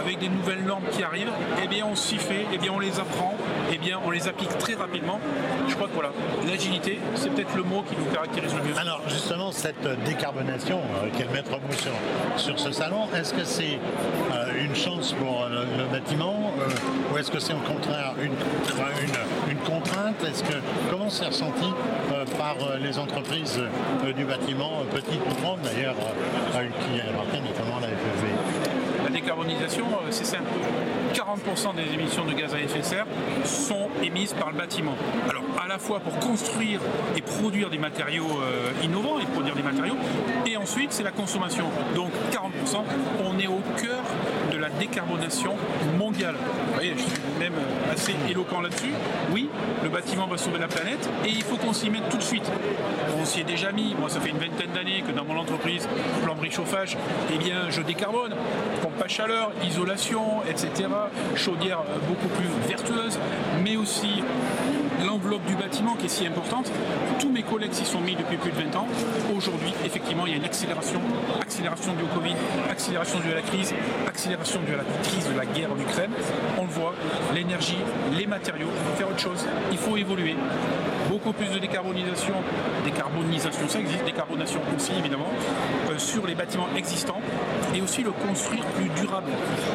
[0.00, 2.98] avec des nouvelles normes qui arrivent, eh bien on s'y fait, eh bien on les
[3.00, 3.34] apprend,
[3.72, 5.18] eh bien on les applique très rapidement.
[5.68, 6.12] Je crois que voilà,
[6.46, 8.78] l'agilité, c'est peut-être le mot qui nous caractérise le mieux.
[8.78, 11.92] Alors justement, cette décarbonation, euh, qui est le maître sur,
[12.36, 13.78] sur ce salon, est-ce que c'est
[14.34, 19.52] euh, une chance pour le, bâtiment euh, ou est-ce que c'est au contraire une, une,
[19.52, 20.22] une contrainte?
[20.24, 20.54] Est-ce que
[20.90, 21.72] comment c'est ressenti
[22.12, 23.53] euh, par les entreprises?
[23.54, 23.70] Entreprises
[24.04, 27.88] euh, du bâtiment, euh, petites ou grandes d'ailleurs, euh, euh, qui appartiennent notamment à la
[27.88, 30.44] FFV La décarbonisation, euh, c'est simple.
[31.14, 33.06] 40% des émissions de gaz à effet de serre
[33.44, 34.94] sont émises par le bâtiment.
[35.28, 36.80] Alors, à la fois pour construire
[37.16, 39.96] et produire des matériaux euh, innovants et produire des matériaux,
[40.46, 41.66] et ensuite, c'est la consommation.
[41.94, 42.82] Donc, 40%,
[43.24, 44.02] on est au cœur
[44.86, 45.56] décarbonation
[45.98, 46.34] mondiale.
[46.78, 48.92] Je suis même euh, assez éloquent là-dessus.
[49.32, 49.48] Oui,
[49.82, 52.50] le bâtiment va sauver la planète et il faut qu'on s'y mette tout de suite.
[53.18, 53.94] On s'y est déjà mis.
[53.98, 55.88] Moi, ça fait une vingtaine d'années que dans mon entreprise,
[56.22, 56.98] plomberie chauffage,
[57.32, 58.34] eh bien, je décarbone.
[58.82, 60.88] Pompe à chaleur, isolation, etc.
[61.34, 63.18] Chaudière euh, beaucoup plus vertueuse,
[63.62, 64.22] mais aussi
[65.04, 66.70] l'enveloppe du bâtiment qui est si importante.
[67.18, 68.86] Tous mes collègues s'y sont mis depuis plus de 20 ans.
[69.36, 71.00] Aujourd'hui, effectivement, il y a une accélération,
[71.40, 72.34] accélération du Covid,
[72.70, 73.74] accélération due à la crise,
[74.06, 76.10] accélération due à la crise de la guerre en Ukraine.
[76.58, 76.94] On le voit,
[77.34, 77.78] l'énergie,
[78.16, 79.46] les matériaux, il faut faire autre chose.
[79.72, 80.36] Il faut évoluer.
[81.08, 82.34] Beaucoup plus de décarbonisation,
[82.84, 85.28] décarbonisation, ça existe, décarbonation aussi évidemment,
[85.90, 87.20] euh, sur les bâtiments existants
[87.74, 89.30] et aussi le construire plus durable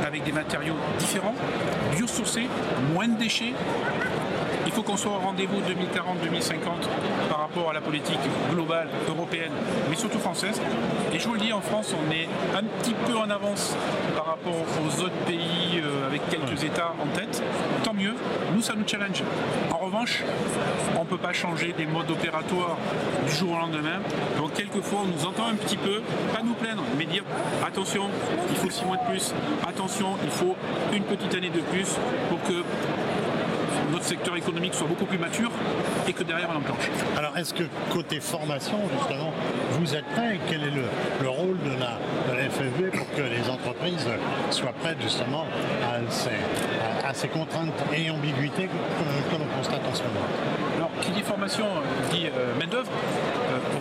[0.05, 1.36] avec des matériaux différents,
[1.95, 2.47] biosourcés,
[2.93, 3.53] moins de déchets,
[4.70, 8.20] il faut qu'on soit au rendez-vous 2040-2050 par rapport à la politique
[8.51, 9.51] globale européenne,
[9.89, 10.61] mais surtout française.
[11.11, 13.76] Et je vous le dis, en France, on est un petit peu en avance
[14.15, 17.41] par rapport aux autres pays euh, avec quelques États en tête.
[17.84, 18.13] Tant mieux,
[18.53, 19.24] nous, ça nous challenge.
[19.72, 20.24] En revanche,
[20.95, 22.78] on ne peut pas changer des modes opératoires
[23.26, 24.01] du jour au lendemain.
[24.38, 27.24] Donc, quelquefois, on nous entend un petit peu, pas nous plaindre, mais dire
[27.65, 28.03] attention,
[28.51, 29.34] il faut six mois de plus,
[29.67, 30.55] attention, il faut
[30.93, 31.97] une petite année de plus
[32.30, 32.63] pour que
[33.92, 35.52] notre secteur économique soit beaucoup plus mature
[36.08, 36.90] et que derrière on enclenche.
[37.18, 39.32] Alors, est-ce que côté formation, justement,
[39.72, 40.84] vous êtes prêts Quel est le,
[41.22, 41.98] le rôle de la,
[42.32, 44.08] de la FFV pour que les entreprises
[44.52, 45.46] soient prêtes, justement,
[45.84, 50.26] à ces, à- à ces contraintes et ambiguïtés que, que l'on constate en ce moment?
[50.78, 51.66] Alors, qui dit formation
[52.12, 52.90] dit euh, main-d'œuvre.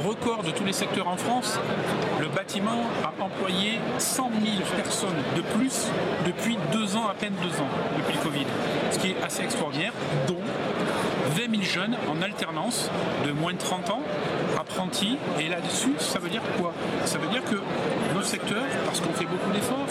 [0.08, 1.58] Record de tous les secteurs en France,
[2.18, 5.88] le bâtiment a employé 100 000 personnes de plus
[6.24, 8.46] depuis deux ans, à peine deux ans, depuis le Covid.
[8.90, 9.92] Ce qui est assez extraordinaire,
[10.26, 10.40] dont
[11.36, 12.90] 20 000 jeunes en alternance
[13.26, 14.02] de moins de 30 ans,
[14.58, 15.18] apprentis.
[15.38, 16.72] Et là-dessus, ça veut dire quoi?
[17.04, 17.56] Ça veut dire que
[18.14, 19.86] notre secteur, parce qu'on fait beaucoup d'efforts,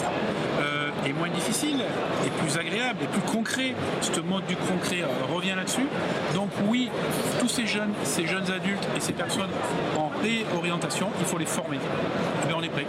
[1.08, 1.80] est moins difficile,
[2.24, 3.74] est plus agréable, est plus concret.
[4.00, 5.86] Ce mode du concret euh, revient là-dessus.
[6.34, 6.90] Donc oui,
[7.40, 9.50] tous ces jeunes, ces jeunes adultes et ces personnes
[9.96, 11.78] en réorientation, il faut les former.
[12.44, 12.86] Eh bien, on est prêt.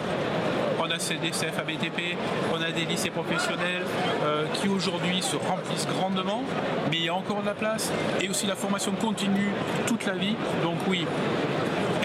[0.82, 2.16] On a ces DCF à BTP,
[2.54, 3.84] on a des lycées professionnels
[4.24, 6.42] euh, qui aujourd'hui se remplissent grandement,
[6.90, 7.92] mais il y a encore de la place.
[8.22, 9.52] Et aussi la formation continue
[9.88, 10.36] toute la vie.
[10.64, 11.06] Donc oui,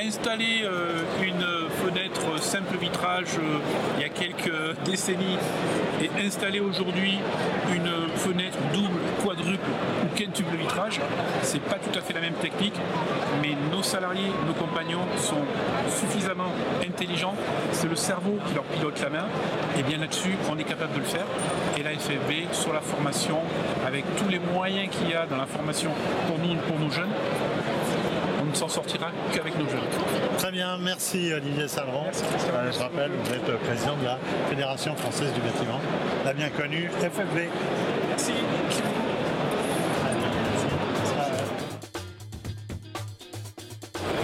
[0.03, 1.64] installer euh, une
[2.39, 3.59] simple vitrage euh,
[3.97, 4.53] il y a quelques
[4.85, 5.39] décennies
[6.03, 7.19] et installer aujourd'hui
[7.75, 9.71] une fenêtre double, quadruple
[10.05, 11.01] ou quintuple vitrage,
[11.43, 12.75] c'est pas tout à fait la même technique,
[13.43, 15.43] mais nos salariés, nos compagnons sont
[15.89, 16.53] suffisamment
[16.87, 17.35] intelligents,
[17.73, 19.27] c'est le cerveau qui leur pilote la main,
[19.79, 21.27] et bien là-dessus, on est capable de le faire.
[21.79, 23.39] Et la FFB, sur la formation,
[23.87, 25.91] avec tous les moyens qu'il y a dans la formation
[26.27, 27.11] pour nous, pour nos jeunes,
[28.55, 29.81] ne s'en sortira qu'avec nos jeunes.
[30.39, 32.05] Très bien, merci Olivier Salron.
[32.07, 35.81] Euh, je rappelle, vous êtes président de la Fédération française du bâtiment,
[36.25, 37.49] la bien connue FFB.
[38.09, 38.33] Merci.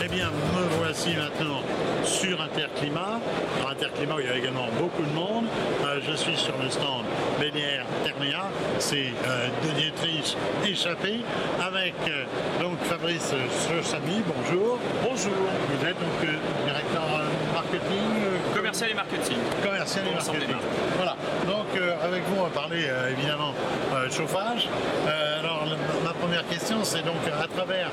[0.03, 1.63] Eh bien, me voici maintenant
[2.05, 3.21] sur Interclimat.
[3.59, 5.47] Sur Interclimat, où il y a également beaucoup de monde.
[5.85, 7.05] Euh, je suis sur le stand
[7.39, 8.49] BDR Termea.
[8.79, 9.90] C'est euh, Denis
[10.21, 11.21] Triche échappé
[11.61, 12.25] avec euh,
[12.61, 13.33] donc Fabrice
[13.91, 14.23] Chami.
[14.27, 14.79] Bonjour.
[15.03, 15.33] Bonjour.
[15.33, 18.40] Vous êtes donc euh, directeur euh, marketing.
[18.71, 19.37] Commercial et marketing.
[19.65, 20.57] Commercial et marketing.
[20.97, 21.17] Voilà.
[21.45, 23.53] Donc euh, avec vous, on va parler euh, évidemment
[23.93, 24.69] euh, chauffage.
[25.41, 27.91] Alors la- ma première question, c'est donc à travers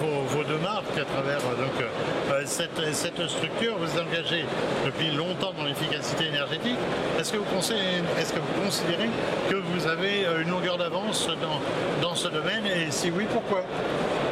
[0.00, 1.84] vos, vos deux marques, à travers donc
[2.46, 4.46] cette, cette structure, vous engagé
[4.86, 6.78] depuis longtemps dans l'efficacité énergétique.
[7.20, 9.10] Est-ce que vous conseillez- est-ce que vous considérez
[9.50, 12.64] que vous avez une longueur d'avance dans, dans ce domaine?
[12.66, 13.64] Et si oui, pourquoi?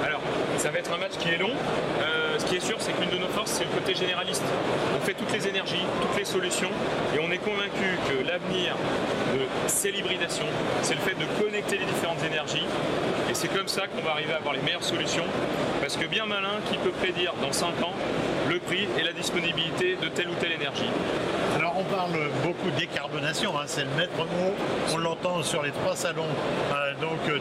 [0.05, 0.14] Alors,
[0.59, 1.51] ça va être un match qui est long.
[2.03, 4.43] Euh, ce qui est sûr, c'est qu'une de nos forces, c'est le côté généraliste.
[4.97, 6.71] On fait toutes les énergies, toutes les solutions,
[7.15, 8.77] et on est convaincu que l'avenir,
[9.67, 10.47] c'est l'hybridation,
[10.83, 12.65] c'est le fait de connecter les différentes énergies,
[13.31, 15.27] et c'est comme ça qu'on va arriver à avoir les meilleures solutions,
[15.81, 17.95] parce que bien malin, qui peut prédire dans 5 ans
[18.49, 20.91] le prix et la disponibilité de telle ou telle énergie.
[21.77, 22.13] On parle
[22.45, 24.55] beaucoup de décarbonation, hein, c'est le maître mot.
[24.93, 26.23] On l'entend sur les trois salons
[26.73, 27.41] euh, donc, euh,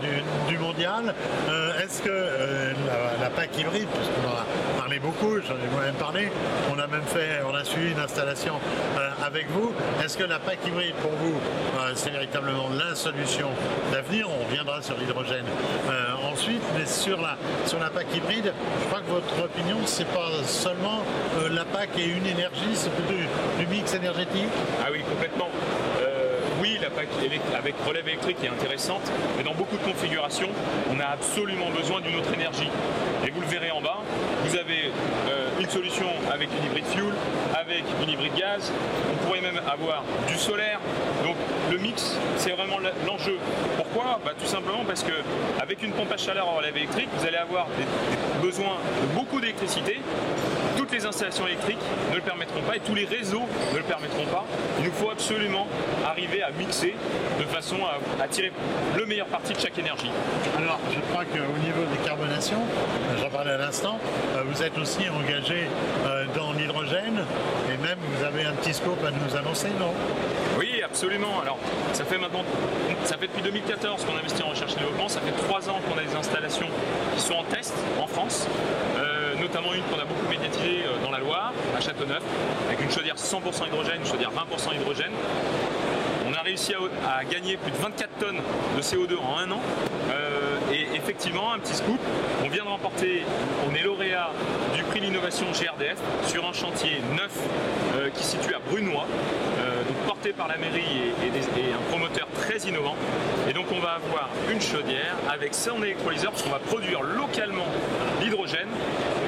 [0.49, 1.13] du, mondial.
[1.49, 2.73] Euh, Est-ce que
[3.21, 6.31] la, PAC hybride, puisqu'on en a parlé beaucoup, j'en ai moi-même parlé,
[6.73, 8.55] on a même fait, on a suivi une installation
[9.23, 9.71] avec vous.
[10.03, 11.35] Est-ce que la PAC hybride pour vous,
[11.95, 13.49] c'est véritablement la solution
[13.91, 14.27] d'avenir?
[14.29, 15.45] On reviendra sur l'hydrogène
[16.31, 20.29] ensuite, mais sur la, sur la PAC hybride, je crois que votre opinion, c'est pas
[20.45, 21.01] seulement
[21.49, 23.13] la PAC et une énergie, c'est plutôt
[23.59, 24.22] du mix énergétique
[24.81, 25.49] Ah oui, complètement.
[26.01, 27.07] Euh, oui, la PAC
[27.57, 29.01] avec relève électrique est intéressante,
[29.37, 30.49] mais dans beaucoup de configurations,
[30.91, 32.69] on a absolument besoin d'une autre énergie.
[33.25, 33.99] Et vous le verrez en bas,
[34.45, 34.91] vous avez
[35.29, 37.13] euh, une solution avec une hybride fuel,
[37.53, 38.71] avec une hybride gaz,
[39.11, 40.79] on pourrait même avoir du solaire.
[41.23, 41.35] Donc
[41.71, 42.77] le mix, c'est vraiment
[43.07, 43.37] l'enjeu.
[43.77, 44.19] Pourquoi?
[44.25, 45.13] Bah, Tout simplement parce que
[45.61, 47.85] avec une pompe à chaleur en relève électrique, vous allez avoir des,
[48.43, 49.99] besoins de beaucoup d'électricité.
[50.75, 51.79] Toutes les installations électriques
[52.11, 54.43] ne le permettront pas et tous les réseaux ne le permettront pas.
[54.79, 55.67] Il nous faut absolument
[56.05, 56.95] arriver à mixer
[57.39, 58.51] de façon à, à tirer
[58.97, 60.11] le meilleur parti de chaque énergie.
[60.57, 62.61] Alors, je crois qu'au niveau des carbonations,
[63.19, 63.97] j'en parlais à l'instant,
[64.35, 67.19] euh, vous êtes aussi engagé euh, dans l'hydrogène
[67.67, 69.91] et même vous avez un petit scope à nous annoncer, non?
[70.57, 71.41] Oui, absolument.
[71.41, 71.57] Alors,
[71.91, 72.43] ça fait maintenant,
[73.03, 75.09] ça fait depuis 2014 qu'on investit en recherche et développement.
[75.09, 76.67] Ça fait trois ans qu'on a des installations
[77.15, 78.47] qui sont en test en France,
[78.97, 82.21] Euh, notamment une qu'on a beaucoup médiatisée euh, dans la Loire, à Châteauneuf,
[82.67, 85.11] avec une chaudière 100% hydrogène, une chaudière 20% hydrogène.
[86.29, 88.41] On a réussi à, gagner plus de 24 tonnes
[88.77, 89.61] de CO2 en un an.
[90.71, 91.99] Et effectivement, un petit scoop,
[92.43, 93.23] on vient de remporter,
[93.69, 94.31] on est lauréat
[94.99, 97.37] l'innovation GRDF sur un chantier neuf
[97.95, 99.05] euh, qui se situe à Brunois,
[99.59, 102.95] euh, donc porté par la mairie et, un promoteur très innovant.
[103.49, 107.65] Et donc on va avoir une chaudière avec son électrolyseur, parce qu'on va produire localement
[108.21, 108.69] l'hydrogène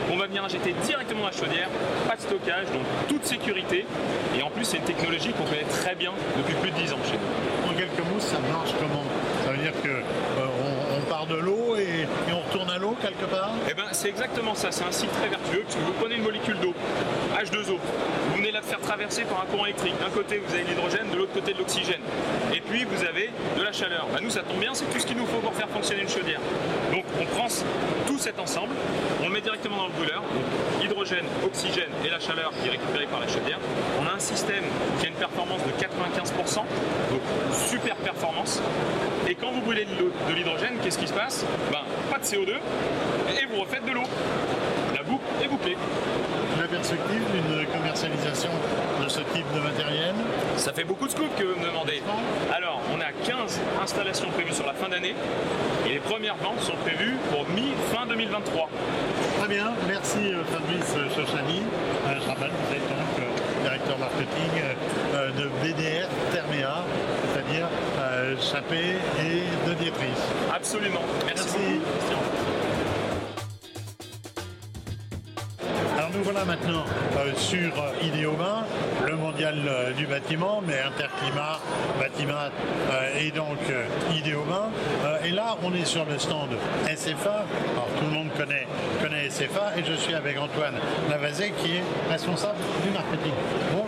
[0.09, 1.68] qu'on va venir injecter directement la chaudière,
[2.07, 3.86] pas de stockage, donc toute sécurité.
[4.38, 7.03] Et en plus, c'est une technologie qu'on connaît très bien depuis plus de 10 ans
[7.05, 7.72] chez nous.
[7.72, 9.03] En quelques mots, ça marche comment?
[9.45, 10.01] Ça veut dire que euh,
[10.38, 10.45] on, on
[11.24, 13.51] de l'eau et, on retourne à l'eau quelque part?
[13.70, 16.24] Eh ben, c'est exactement ça, c'est un cycle très vertueux, parce que vous prenez une
[16.24, 16.74] molécule d'eau,
[17.34, 17.78] H2O,
[18.30, 19.93] vous venez la faire traverser par un courant électrique.
[19.99, 22.01] D'un côté, vous avez l'hydrogène, de l'autre côté, de l'oxygène.
[22.53, 24.07] Et puis, vous avez de la chaleur.
[24.11, 26.09] Bah, nous, ça tombe bien, c'est tout ce qu'il nous faut pour faire fonctionner une
[26.09, 26.41] chaudière.
[26.91, 27.47] Donc, on prend
[28.07, 28.74] tout cet ensemble,
[29.36, 33.20] met directement dans le brûleur, donc hydrogène, oxygène et la chaleur qui est récupérée par
[33.20, 33.60] la chaudière.
[34.02, 34.64] On a un système
[34.98, 36.56] qui a une performance de 95%,
[37.12, 37.22] donc
[37.52, 38.62] super performance.
[39.28, 41.46] Et quand vous brûlez de l'hydrogène, qu'est-ce qui se passe?
[41.70, 41.80] Ben,
[42.10, 42.52] Pas de CO2
[43.42, 44.08] et vous refaites de l'eau.
[44.96, 45.76] La boucle est bouclée.
[46.58, 48.52] La perspective d'une commercialisation
[49.04, 50.16] de ce type de matériel?
[50.56, 52.02] Ça fait beaucoup de scoops que vous me demandez.
[52.56, 55.14] Alors, on a 15 installations prévues sur la fin d'année
[55.86, 58.70] et les premières ventes sont prévues pour mi-fin 2023.
[59.46, 61.62] Très bien, merci euh, Fabrice Chochani.
[62.08, 64.50] Euh, je rappelle, vous êtes donc euh, directeur marketing
[65.38, 66.84] de BDR Therméa,
[67.32, 67.68] c'est-à-dire
[68.41, 70.18] Chappé et de Dietrich.
[70.52, 71.04] Absolument.
[71.28, 71.80] Merci.
[76.16, 76.86] Nous voilà maintenant
[77.18, 78.66] euh, sur euh, Idéoma,
[79.05, 81.59] le mondial euh, du bâtiment, mais Interclimat,
[81.99, 82.49] Bâtiment
[83.20, 83.57] et donc
[84.16, 84.70] Idéoma.
[85.24, 86.49] Et là, on est sur le stand
[86.86, 87.45] SFA.
[87.74, 88.68] Alors tout le monde connaît,
[89.01, 90.76] connaît SFA et je suis avec Antoine
[91.09, 93.34] Lavazet qui est responsable du marketing.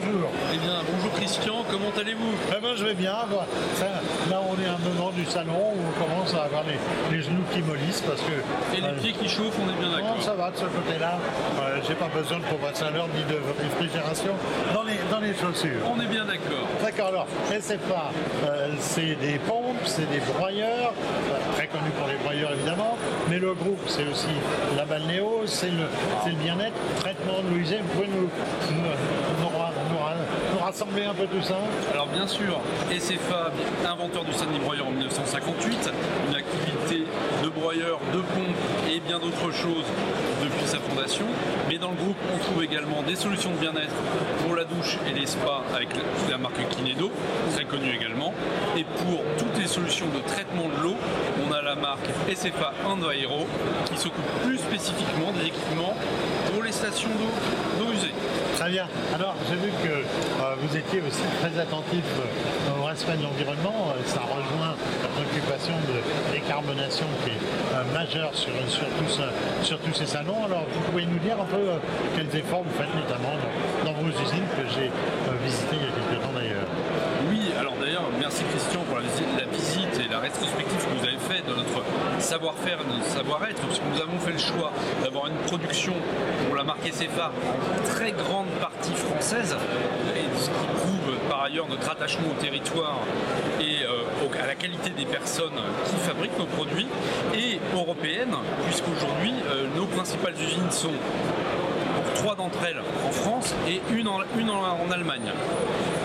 [0.08, 0.30] Bonjour.
[0.54, 2.32] Eh bien, bonjour Christian, comment allez-vous?
[2.56, 3.12] Eh ben, je vais bien.
[3.12, 6.80] Là, on est un moment du salon où on commence à avoir les,
[7.18, 8.78] les genoux qui mollissent parce que.
[8.78, 10.22] Et les euh, pieds qui chauffent, on est bien non, d'accord.
[10.24, 11.20] ça va de ce côté-là.
[11.60, 14.32] Euh, J'ai pas besoin de pompe-à-chaleur ni de réfrigération
[14.74, 15.84] dans les, dans les chaussures.
[15.94, 16.68] On est bien d'accord.
[16.82, 17.28] D'accord, alors,
[17.60, 18.12] SFA,
[18.48, 22.98] euh, c'est des pompes, c'est des broyeurs, euh, très connus pour les broyeurs évidemment,
[23.30, 24.32] mais le groupe, c'est aussi
[24.78, 25.88] la balnéo, c'est le,
[26.24, 27.80] c'est le bien-être, traitement de usée.
[27.84, 28.30] Vous pouvez nous,
[28.72, 28.82] nous,
[29.42, 30.14] nous ra- nous ra-
[30.54, 31.56] nous rassembler un peu tout ça
[31.94, 32.60] Alors bien sûr,
[32.92, 33.52] SFA,
[33.90, 35.90] inventeur du Stanley Broyer en 1958,
[36.30, 37.06] une activité
[37.42, 38.58] de broyeur, de pompe
[38.92, 39.86] et bien d'autres choses
[40.44, 41.26] depuis sa fondation.
[41.70, 43.96] Mais dans le groupe, on trouve également des solutions de bien-être
[44.46, 45.88] pour la douche et les spas avec
[46.30, 47.12] la- marque Kinedo,
[47.56, 48.34] très connue également.
[48.78, 50.96] Et pour toutes les solutions de traitement de l'eau,
[51.48, 53.48] on a la marque SFA Enviro
[53.86, 55.96] qui s'occupe plus spécifiquement des équipements
[56.68, 57.10] les stations
[57.80, 58.12] d'eau usée.
[58.60, 58.86] Très bien.
[59.16, 63.94] Alors, j'ai vu que euh, vous étiez aussi très attentif euh, au respect de l'environnement.
[63.96, 65.98] Euh, ça rejoint la préoccupation de
[66.36, 70.44] décarbonation qui est majeure sur, sur, tout ce- sur tous ces salons.
[70.46, 71.64] Alors, vous pouvez nous dire un peu
[72.16, 73.36] quels efforts vous faites, notamment
[73.86, 76.68] dans vos usines que j'ai euh, visitées il y a quelques temps d'ailleurs.
[77.30, 81.46] Oui, alors d'ailleurs, merci Christian pour la visite, et la rétrospective que vous avez faite
[81.48, 81.84] de notre
[82.20, 84.72] savoir-faire de notre savoir-être, puisque nous avons fait le choix
[85.04, 85.94] d'avoir une production
[86.48, 89.56] pour la marque en très grande partie française,
[90.16, 93.00] et ce qui prouve ailleurs notre attachement au territoire
[93.60, 96.88] et euh, à la qualité des personnes qui fabriquent nos produits,
[97.34, 100.94] et européenne, puisqu'aujourd'hui euh, nos principales usines sont
[102.16, 105.32] trois d'entre elles en France et une en, une en Allemagne.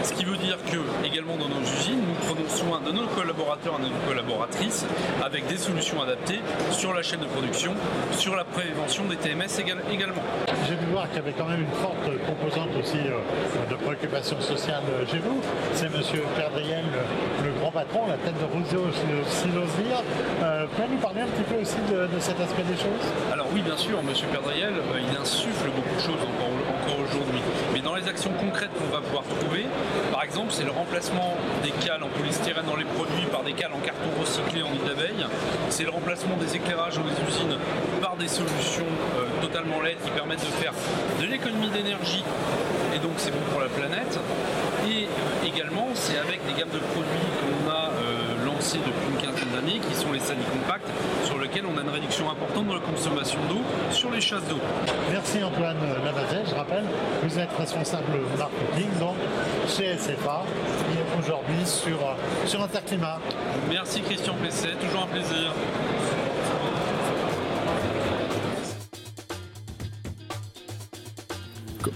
[0.02, 3.78] Ce qui veut dire que, également dans nos usines, nous prenons soin de nos collaborateurs
[3.78, 4.84] et de nos collaboratrices
[5.22, 6.40] avec des solutions adaptées
[6.72, 7.72] sur la chaîne de production,
[8.12, 10.22] sur la prévention des TMS également.
[10.66, 14.40] J'ai vu voir qu'il y avait quand même une forte composante aussi euh, de préoccupation
[14.40, 15.40] sociale chez vous.
[15.74, 16.02] C'est M.
[16.36, 16.84] Perdriel,
[17.44, 18.90] le, grand patron, la tête de Rousseau,
[19.28, 20.02] si l'ose dire.
[20.42, 23.06] Euh, nous parler un petit peu aussi de, cet aspect des choses?
[23.32, 24.06] Alors oui, bien sûr, M.
[24.32, 27.40] Perdriel, euh, il insuffle beaucoup de choses encore, encore aujourd'hui.
[27.92, 29.66] Dans les actions concrètes qu'on va pouvoir trouver,
[30.10, 33.74] par exemple, c'est le remplacement des cales en polystyrène dans les produits par des cales
[33.74, 35.26] en carton recyclé en nid d'abeille.
[35.68, 37.58] C'est le remplacement des éclairages dans les usines
[38.00, 38.88] par des solutions
[39.18, 40.72] euh, totalement LED qui permettent de faire
[41.20, 42.24] de l'économie d'énergie
[42.94, 44.18] et donc c'est bon pour la planète.
[44.88, 49.16] Et euh, également, c'est avec des gammes de produits qu'on a euh, lancées depuis une
[49.20, 50.86] quinzaine d'années qui sont les Sani Compact
[51.24, 54.58] sur lesquels on a une réduction importante de la consommation d'eau sur les chasses d'eau.
[55.10, 56.84] Merci Antoine Lavazet, je rappelle,
[57.22, 59.16] vous êtes responsable marketing donc
[59.68, 60.44] chez SFA
[60.92, 61.98] et aujourd'hui sur,
[62.46, 63.18] sur Interclimat.
[63.68, 65.52] Merci Christian Pesset, toujours un plaisir.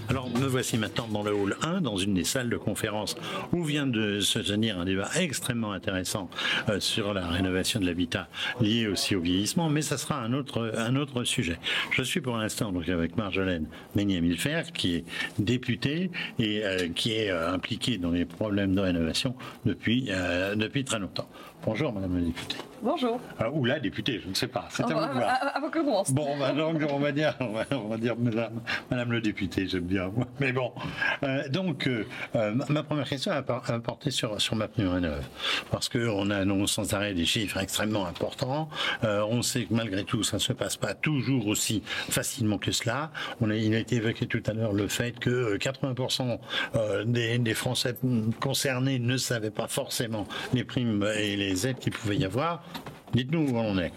[0.09, 3.17] Alors, me voici maintenant dans le hall 1, dans une des salles de conférence
[3.51, 6.29] où vient de se tenir un débat extrêmement intéressant
[6.69, 8.29] euh, sur la rénovation de l'habitat
[8.61, 11.59] lié aussi au vieillissement, mais ça sera un autre, un autre sujet.
[11.91, 15.05] Je suis pour l'instant donc avec Marjolaine Meignet-Milfer, qui est
[15.39, 19.35] députée et euh, qui est euh, impliquée dans les problèmes de rénovation
[19.65, 20.09] depuis,
[20.55, 21.27] depuis très longtemps.
[21.65, 22.57] Bonjour, Madame la députée.
[22.81, 23.19] Bonjour.
[23.39, 24.67] Ah, ou la députée, je ne sais pas.
[24.71, 25.39] C'est à, vous de voir.
[25.61, 26.11] Que commence.
[26.13, 29.96] Bon, bah, donc, on va dire, on va, dire Madame, Madame le député, j'aime bien.
[30.39, 30.71] Mais bon,
[31.23, 33.41] euh, donc, euh, euh, ma première question va
[33.79, 35.23] porter sur, sur ma neuve.
[35.71, 38.69] Parce qu'on annonce sans arrêt des chiffres extrêmement importants.
[39.03, 43.11] on sait que malgré tout, ça ne se passe pas toujours aussi facilement que cela.
[43.41, 46.39] A, il a été évoqué tout à l'heure le fait que 80%
[47.05, 47.95] des, des Français
[48.39, 52.63] concernés ne savaient pas forcément les primes et les aides qu'il pouvait y avoir.
[53.13, 53.91] Dites-nous où on est.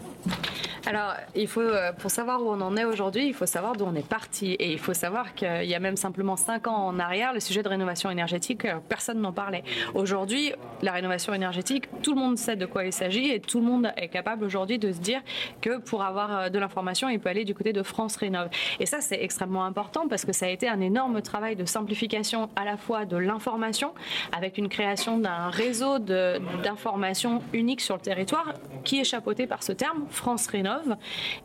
[0.87, 3.85] Alors, il faut, euh, pour savoir où on en est aujourd'hui, il faut savoir d'où
[3.85, 4.53] on est parti.
[4.53, 7.63] Et il faut savoir qu'il y a même simplement cinq ans en arrière, le sujet
[7.63, 9.63] de rénovation énergétique, euh, personne n'en parlait.
[9.95, 10.53] Aujourd'hui,
[10.83, 13.93] la rénovation énergétique, tout le monde sait de quoi il s'agit et tout le monde
[13.97, 15.21] est capable aujourd'hui de se dire
[15.61, 18.49] que pour avoir euh, de l'information, il peut aller du côté de France Rénov.
[18.79, 22.49] Et ça, c'est extrêmement important parce que ça a été un énorme travail de simplification
[22.57, 23.93] à la fois de l'information,
[24.33, 28.55] avec une création d'un réseau d'information unique sur le territoire
[28.85, 30.97] qui est chapeauté par ce terme, France Rénov,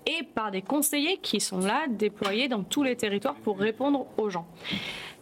[0.05, 4.29] et par des conseillers qui sont là, déployés dans tous les territoires pour répondre aux
[4.29, 4.47] gens.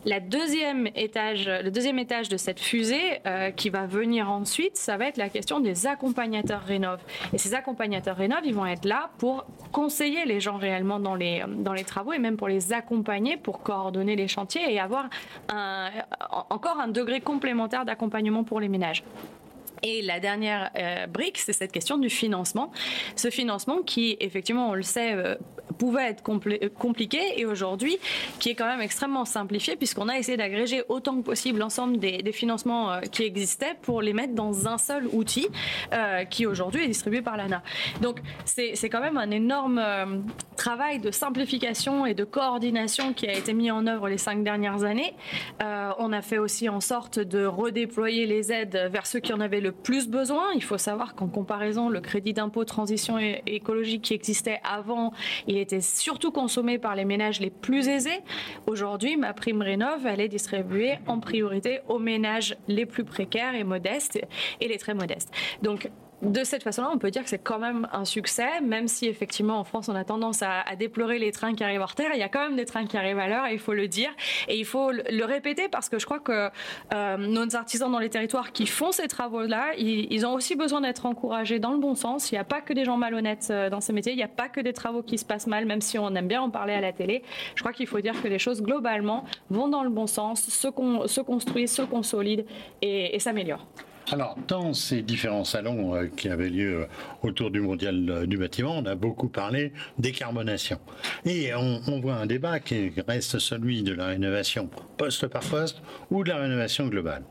[0.05, 4.97] La deuxième étage, le deuxième étage de cette fusée euh, qui va venir ensuite, ça
[4.97, 6.99] va être la question des accompagnateurs Rénov.
[7.31, 11.43] Et ces accompagnateurs Rénov, ils vont être là pour conseiller les gens réellement dans les,
[11.47, 15.09] dans les travaux et même pour les accompagner, pour coordonner les chantiers et avoir
[16.49, 19.03] encore un degré complémentaire d'accompagnement pour les ménages.
[19.83, 22.71] Et la dernière euh, brique, c'est cette question du financement.
[23.17, 25.35] Ce financement qui, effectivement, on le sait, euh,
[25.77, 27.97] pouvait être euh, compliqué et aujourd'hui,
[28.39, 32.23] qui est quand même extrêmement simplifié puisqu'on a essayé d'agréger autant que possible l'ensemble des,
[32.31, 35.47] financements qui existaient pour les mettre dans un seul outil
[36.29, 37.61] qui aujourd'hui est distribué par l'ANA.
[38.01, 39.83] Donc c'est quand même un énorme
[40.55, 44.83] travail de simplification et de coordination qui a été mis en œuvre les cinq dernières
[44.83, 45.13] années.
[45.59, 49.61] on a fait aussi en sorte de redéployer les aides vers ceux qui en avaient
[49.61, 50.51] le plus besoin.
[50.55, 55.13] Il faut savoir qu'en comparaison, le crédit d'impôt transition écologique qui existait avant,
[55.47, 58.21] il était surtout consommé par les ménages les plus aisés.
[58.67, 63.63] Aujourd'hui, ma prime rénov, elle est distribuée en priorité aux ménages les plus précaires et
[63.63, 64.19] modestes
[64.61, 65.31] et les très modestes.
[65.61, 65.89] Donc
[66.23, 69.59] de cette façon-là, on peut dire que c'est quand même un succès, même si effectivement
[69.59, 72.07] en France on a tendance à, déplorer les trains qui arrivent en retard.
[72.13, 74.09] Il y a quand même des trains qui arrivent à l'heure, il faut le dire
[74.47, 76.49] et il faut le, répéter parce que je crois que
[76.93, 81.05] euh, nos artisans dans les territoires qui font ces travaux-là, ils, ont aussi besoin d'être
[81.05, 82.31] encouragés dans le bon sens.
[82.31, 84.27] Il n'y a pas que des gens malhonnêtes euh, dans ces métiers, il n'y a
[84.27, 86.73] pas que des travaux qui se passent mal, même si on aime bien en parler
[86.73, 87.23] à la télé.
[87.55, 90.67] Je crois qu'il faut dire que les choses globalement vont dans le bon sens, se,
[91.21, 92.43] construisent, se consolident
[92.81, 93.65] et s'améliorent.
[94.11, 96.85] Alors, dans ces différents salons euh, qui avaient lieu euh,
[97.21, 100.79] autour du mondial euh, du bâtiment, on a beaucoup parlé décarbonation.
[101.25, 105.81] Et on, voit un débat qui reste celui de la rénovation poste par poste
[106.11, 107.23] ou de la rénovation globale.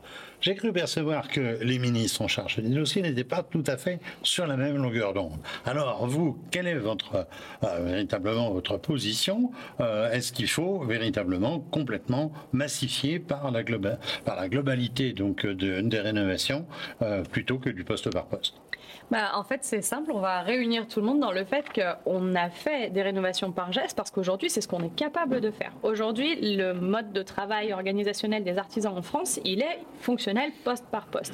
[0.43, 3.99] J'ai cru percevoir que les ministres en charge des dossiers n'étaient pas tout à fait
[4.23, 5.39] sur la même longueur d'onde.
[5.65, 7.25] Alors, vous, quelle est votre,
[7.63, 13.63] euh, véritablement votre position euh, Est-ce qu'il faut véritablement complètement massifier par la,
[14.25, 16.65] par la globalité donc, de, des rénovations
[17.01, 18.55] euh, plutôt que du poste par poste?
[19.11, 20.11] Bah, en fait, c'est simple.
[20.11, 23.71] On va réunir tout le monde dans le fait qu'on a fait des rénovations par
[23.71, 25.71] geste parce qu'aujourd'hui, c'est ce qu'on est capable de faire.
[25.83, 31.05] Aujourd'hui, le mode de travail organisationnel des artisans en France, il est fonctionnel poste par
[31.07, 31.33] poste.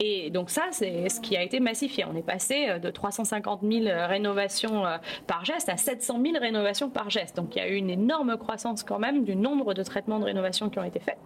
[0.00, 2.04] Et donc ça, c'est ce qui a été massifié.
[2.04, 6.90] On est passé euh, de 350 000 rénovations euh, par geste à 700 000 rénovations
[6.90, 7.36] par geste.
[7.36, 10.24] Donc il y a eu une énorme croissance quand même du nombre de traitements de
[10.24, 11.18] rénovation qui ont été faits.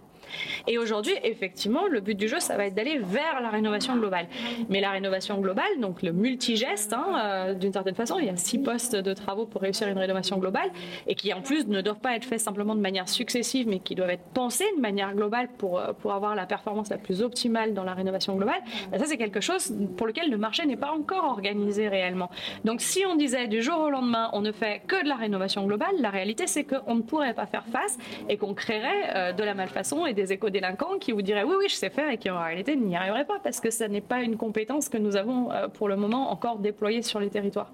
[0.67, 4.27] Et aujourd'hui, effectivement, le but du jeu, ça va être d'aller vers la rénovation globale.
[4.69, 8.35] Mais la rénovation globale, donc le multigeste, hein, euh, d'une certaine façon, il y a
[8.35, 10.69] six postes de travaux pour réussir une rénovation globale
[11.07, 13.95] et qui en plus ne doivent pas être faits simplement de manière successive, mais qui
[13.95, 17.73] doivent être pensés de manière globale pour, euh, pour avoir la performance la plus optimale
[17.73, 18.61] dans la rénovation globale.
[18.97, 22.29] Ça, c'est quelque chose pour lequel le marché n'est pas encore organisé réellement.
[22.65, 25.65] Donc si on disait du jour au lendemain, on ne fait que de la rénovation
[25.65, 27.97] globale, la réalité, c'est qu'on ne pourrait pas faire face
[28.29, 31.55] et qu'on créerait euh, de la malfaçon et des des éco-délinquants qui vous diraient oui,
[31.57, 34.01] oui, je sais faire et qui en réalité n'y arriveraient pas parce que ce n'est
[34.01, 37.71] pas une compétence que nous avons euh, pour le moment encore déployée sur les territoires.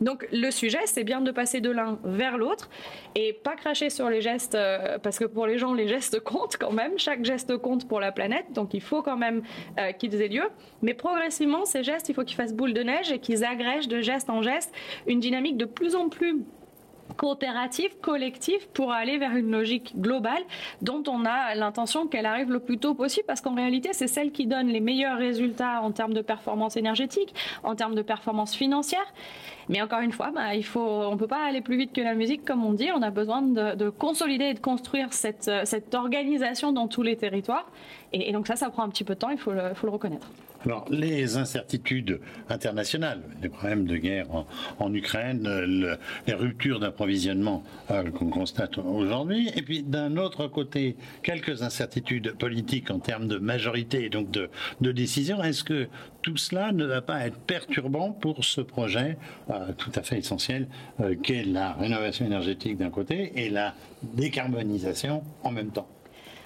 [0.00, 2.70] Donc le sujet, c'est bien de passer de l'un vers l'autre
[3.14, 6.56] et pas cracher sur les gestes euh, parce que pour les gens, les gestes comptent
[6.56, 6.98] quand même.
[6.98, 9.42] Chaque geste compte pour la planète, donc il faut quand même
[9.78, 10.48] euh, qu'ils aient lieu.
[10.80, 14.00] Mais progressivement, ces gestes, il faut qu'ils fassent boule de neige et qu'ils agrègent de
[14.00, 14.72] geste en geste
[15.06, 16.42] une dynamique de plus en plus
[17.16, 20.42] coopérative, collective, pour aller vers une logique globale
[20.80, 24.32] dont on a l'intention qu'elle arrive le plus tôt possible parce qu'en réalité, c'est celle
[24.32, 29.12] qui donne les meilleurs résultats en termes de performance énergétique, en termes de performance financière.
[29.68, 32.00] Mais encore une fois, bah, il faut, on ne peut pas aller plus vite que
[32.00, 32.90] la musique, comme on dit.
[32.94, 35.50] On a besoin de, consolider et de construire cette,
[35.94, 37.70] organisation dans tous les territoires.
[38.12, 40.28] Et, donc ça, ça prend un petit peu de temps, il faut le reconnaître.
[40.64, 44.26] Alors, les incertitudes internationales, les problèmes de guerre
[44.78, 45.48] en, Ukraine,
[46.26, 52.90] les ruptures d'approvisionnement euh, qu'on constate aujourd'hui, et puis d'un autre côté, quelques incertitudes politiques
[52.90, 54.48] en termes de majorité et donc de,
[54.92, 55.42] décision.
[55.42, 55.88] Est-ce que
[56.20, 59.16] tout cela ne va pas être perturbant pour ce projet
[59.50, 60.68] euh, tout à fait essentiel
[61.00, 65.88] euh, qu'est la rénovation énergétique d'un côté et la décarbonisation en même temps?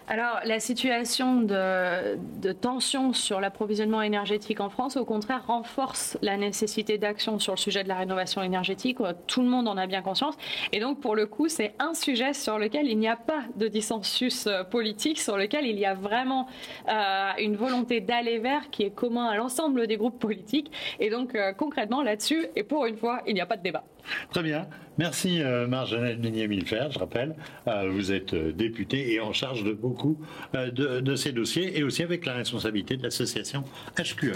[0.09, 6.97] Alors, la situation de, tension sur l'approvisionnement énergétique en France, au contraire, renforce la nécessité
[6.97, 8.99] d'action sur le sujet de la rénovation énergétique.
[9.27, 10.37] Tout le monde en a bien conscience.
[10.73, 13.67] Et donc, pour le coup, c'est un sujet sur lequel il n'y a pas de
[13.67, 16.47] dissensus euh, politique, sur lequel il y a vraiment
[16.89, 20.71] euh, une volonté d'aller vers qui est commun à l'ensemble des groupes politiques.
[21.01, 23.83] Et donc, euh, concrètement, là-dessus, et pour une fois, il n'y a pas de débat.
[24.31, 24.67] Très bien.
[24.99, 27.37] Merci euh, Marjolaine Meunier-Milfer, je rappelle.
[27.69, 30.19] Euh, vous êtes euh, députée et en charge de beaucoup
[30.55, 33.65] de, ces dossiers et aussi avec la responsabilité de l'association
[33.99, 34.33] HQE.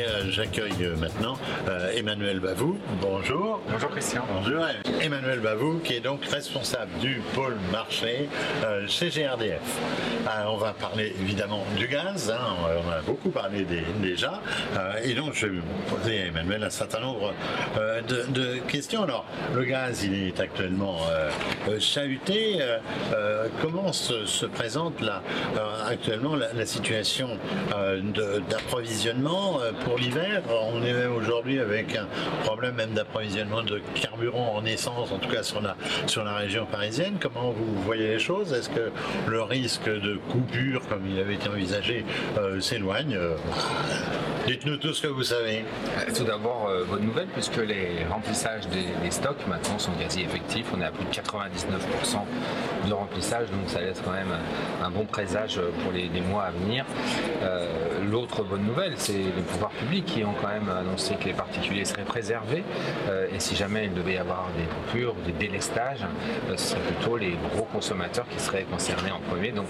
[0.00, 1.36] Euh, j'accueille euh, maintenant
[1.68, 2.78] euh, Emmanuel Bavou.
[3.00, 3.60] Bonjour.
[3.70, 4.24] Bonjour Christian.
[4.32, 4.64] Bonjour.
[5.02, 8.28] Emmanuel Bavou, qui est donc responsable du pôle marché
[8.86, 9.60] chez GRDF.
[10.46, 12.54] on va parler évidemment du gaz, hein.
[12.86, 13.66] on a beaucoup parlé
[14.00, 14.40] déjà.
[15.04, 17.34] et donc, je vais vous poser à Emmanuel un certain nombre
[18.08, 19.02] de, questions.
[19.02, 19.24] Alors,
[19.54, 20.98] le gaz, il est actuellement
[21.80, 22.60] chahuté.
[23.60, 25.22] comment se, présente là,
[25.88, 27.38] actuellement la situation
[28.48, 30.42] d'approvisionnement pour l'hiver.
[30.50, 32.06] On est aujourd'hui avec un
[32.44, 35.76] problème même d'approvisionnement de carburant en essence, en tout cas sur la,
[36.06, 37.16] sur la région parisienne.
[37.20, 38.52] Comment vous voyez les choses?
[38.52, 38.90] Est-ce que
[39.26, 42.04] le risque de coupure, comme il avait été envisagé,
[42.38, 43.18] euh, s'éloigne?
[44.46, 45.64] Dites-nous tout ce que vous savez.
[45.98, 50.66] Euh, tout d'abord, euh, bonne nouvelle, puisque les remplissages des, stocks maintenant sont quasi effectifs.
[50.74, 54.32] On est à plus de 99% de remplissage, donc ça laisse quand même
[54.82, 56.84] un, bon présage pour les, mois à venir.
[58.10, 61.84] L'autre bonne nouvelle, c'est les pouvoirs publics qui ont quand même annoncé que les particuliers
[61.84, 62.64] seraient préservés.
[63.08, 66.04] Euh, et si jamais il devait y avoir des coupures, des délestages,
[66.48, 69.52] euh, ce seraient plutôt les gros consommateurs qui seraient concernés en premier.
[69.52, 69.66] Donc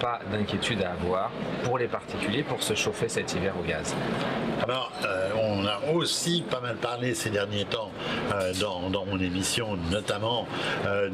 [0.00, 1.30] pas d'inquiétude à avoir
[1.64, 3.94] pour les particuliers pour se chauffer cet hiver au gaz.
[4.64, 7.90] Alors, euh, on a aussi pas mal parlé ces derniers temps
[8.60, 10.46] dans, mon émission, notamment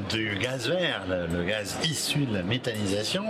[0.09, 3.25] du gaz vert, le, gaz issu de la méthanisation.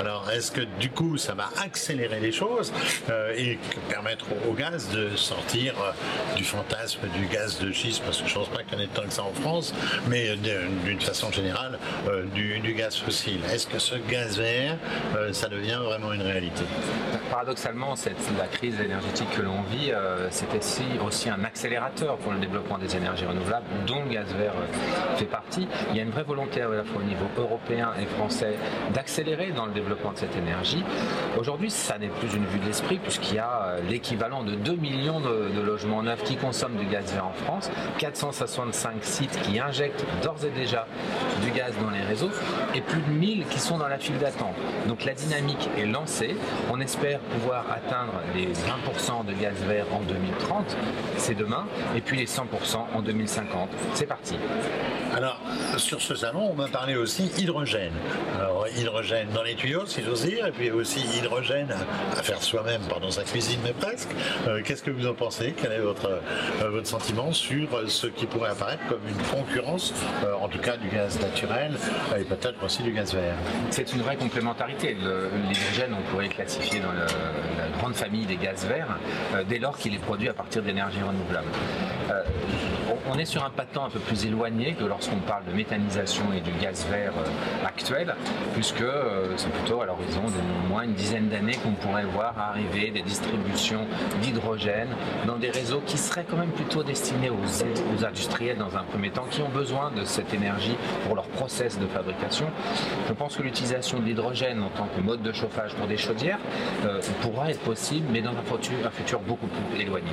[0.00, 2.72] Alors, est-ce que du coup, ça va accélérer les choses
[3.36, 3.58] et
[3.88, 8.34] permettre au gaz de sortir euh, du fantasme du gaz de schiste, parce que je
[8.34, 9.74] ne pense pas qu'il y en ait tant que ça en France,
[10.08, 13.40] mais d'une façon générale, euh, du, gaz fossile.
[13.52, 14.76] Est-ce que ce gaz vert
[15.16, 16.64] euh, ça devient vraiment une réalité?
[17.30, 20.46] Paradoxalement, cette, la crise énergétique que l'on vit, euh, c'est
[21.04, 25.26] aussi, un accélérateur pour le développement des énergies renouvelables, dont le gaz vert euh, fait
[25.26, 25.68] partie.
[25.90, 28.54] Il y a une vraie volonté à la fois au niveau européen et français
[28.94, 30.84] d'accélérer dans le développement de cette énergie.
[31.38, 35.20] Aujourd'hui, ça n'est plus une vue de l'esprit, puisqu'il y a l'équivalent de 2 millions
[35.20, 40.04] de, de logements neufs qui consomment du gaz vert en France, 465 sites qui injectent
[40.22, 40.86] d'ores et déjà
[41.42, 42.30] du gaz dans les réseaux
[42.74, 44.54] et plus de 1000 qui sont dans la file d'attente.
[44.88, 46.36] Donc la dynamique est lancée.
[46.72, 50.76] On espère pouvoir atteindre les 20% de gaz vert en 2030,
[51.16, 52.42] c'est demain, et puis les 100%
[52.94, 53.70] en 2050.
[53.94, 54.36] C'est parti.
[55.16, 55.40] Alors,
[55.78, 57.94] sur ce salon, on m'a parlé aussi hydrogène.
[58.38, 61.68] Alors, hydrogène dans les tuyaux, si j'ose dire, et puis aussi hydrogène
[62.16, 64.10] à, faire soi-même pendant sa cuisine, mais presque.
[64.46, 65.54] Euh, qu'est-ce que vous en pensez?
[65.56, 69.94] Quel est votre, euh, votre sentiment sur ce qui pourrait apparaître comme une concurrence,
[70.24, 71.78] euh, en tout cas du gaz naturel
[72.18, 73.36] et peut-être aussi du gaz vert?
[73.70, 74.94] C'est une vraie complémentarité.
[74.94, 77.06] L'hydrogène, on pourrait classifier dans la
[77.78, 78.98] grande famille des gaz verts,
[79.48, 81.48] dès lors qu'il est produit à partir d'énergie renouvelable
[83.08, 86.40] on est sur un patent un peu plus éloigné que lorsqu'on parle de méthanisation et
[86.40, 88.14] du gaz vert euh, actuel,
[88.54, 92.90] puisque euh, c'est plutôt à l'horizon de moins une dizaine d'années qu'on pourrait voir arriver
[92.90, 93.86] des distributions
[94.22, 94.88] d'hydrogène
[95.26, 99.26] dans des réseaux qui seraient quand même plutôt destinés aux, industriels dans un premier temps,
[99.30, 100.76] qui ont besoin de cette énergie
[101.06, 102.46] pour leur process de fabrication.
[103.08, 106.38] Je pense que l'utilisation de l'hydrogène en tant que mode de chauffage pour des chaudières
[106.84, 110.12] euh, pourra être possible, mais dans un futur, un futur beaucoup plus éloigné.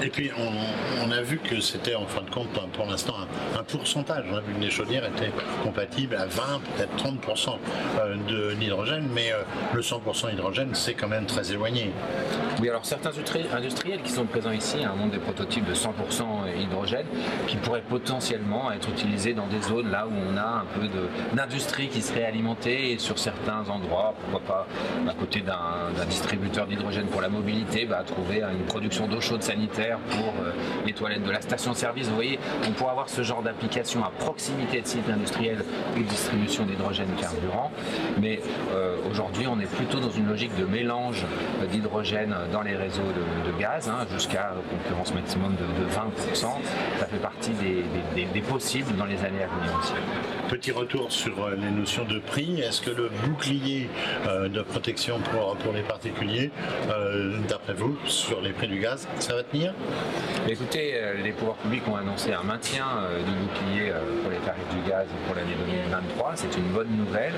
[0.00, 3.14] Et puis on, a vu que c'était en fin de compte pour l'instant
[3.58, 4.24] un, pourcentage.
[4.30, 5.32] On a vu que les chaudières étaient
[5.64, 7.56] compatibles à 20, peut-être 30%
[8.00, 8.54] euh, de
[9.14, 9.42] mais euh,
[9.74, 11.90] le 100% hydrogène c'est quand même très éloigné.
[12.60, 13.10] Oui, alors certains
[13.52, 15.90] industriels qui sont présents ici un monde des prototypes de 100%
[16.60, 17.06] hydrogène
[17.46, 20.88] qui pourraient potentiellement être utilisés dans des zones là où on a un peu
[21.34, 24.66] d'industrie qui serait alimentée et sur certains endroits, pourquoi pas
[25.08, 29.87] à côté d'un distributeur d'hydrogène pour la mobilité, bah, trouver une production d'eau chaude sanitaire
[29.96, 30.52] pour euh,
[30.86, 32.08] les toilettes de la station-service.
[32.08, 35.64] Vous voyez, on pourrait avoir ce genre d'application à proximité de sites industriels
[35.96, 37.70] ou de distribution d'hydrogène carburant.
[38.20, 38.40] Mais
[38.72, 41.24] euh, aujourd'hui, on est plutôt dans une logique de mélange
[41.70, 46.34] d'hydrogène dans les réseaux de, gaz, hein, jusqu'à concurrence maximum de, 20%.
[46.98, 49.92] Ça fait partie des, possibles dans les années à venir aussi.
[50.48, 52.60] Petit retour sur euh, les notions de prix.
[52.60, 53.88] Est-ce que le bouclier
[54.26, 56.50] de protection pour, pour les particuliers,
[57.48, 59.74] d'après vous, sur les prix du gaz, ça va tenir?
[60.50, 64.38] Écoutez, euh, les pouvoirs publics ont annoncé un maintien euh, du bouclier euh, pour les
[64.38, 66.32] tarifs du gaz pour l'année 2023.
[66.36, 67.34] C'est une bonne nouvelle.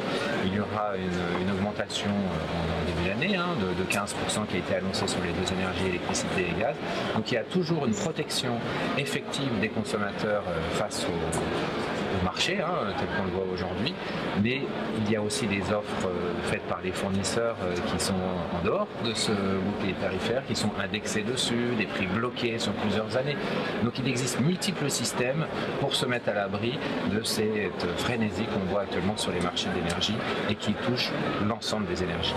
[0.46, 5.08] Il y aura une, augmentation en début d'année hein, de, 15% qui a été annoncée
[5.08, 6.76] sur les deux énergies, électricité et gaz.
[7.16, 8.52] Donc il y a toujours une protection
[8.96, 13.94] effective des consommateurs face aux marché, hein, tel qu'on le voit aujourd'hui,
[14.42, 14.62] mais
[15.04, 18.64] il y a aussi des offres euh, faites par les fournisseurs euh, qui sont en
[18.64, 23.36] dehors de ce bouclier tarifaire, qui sont indexés dessus, des prix bloqués sur plusieurs années.
[23.84, 25.46] Donc il existe multiples systèmes
[25.80, 26.78] pour se mettre à l'abri
[27.12, 30.16] de cette frénésie qu'on voit actuellement sur les marchés d'énergie
[30.48, 31.12] et qui touchent
[31.46, 32.34] l'ensemble des énergies.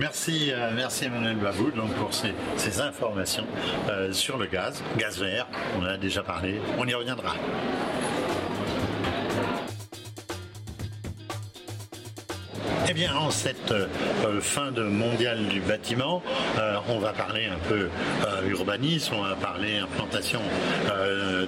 [0.00, 2.34] Merci, euh, merci Emmanuel Babou donc pour ces,
[2.80, 3.46] informations
[4.10, 5.46] sur le gaz, gaz vert,
[5.78, 7.34] on en a déjà parlé, on y reviendra.
[12.86, 13.86] Eh bien, en cette euh,
[14.40, 16.22] fin de mondial du bâtiment,
[16.58, 17.88] euh, on va parler un peu
[18.26, 20.40] euh, urbanisme, on va parler implantation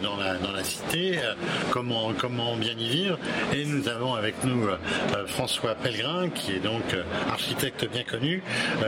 [0.02, 1.18] dans, la, dans la cité,
[1.70, 3.18] comment, comment bien y vivre.
[3.54, 4.68] Et nous avons avec nous
[5.26, 6.82] François Pellegrin, qui est donc
[7.30, 8.42] architecte bien connu,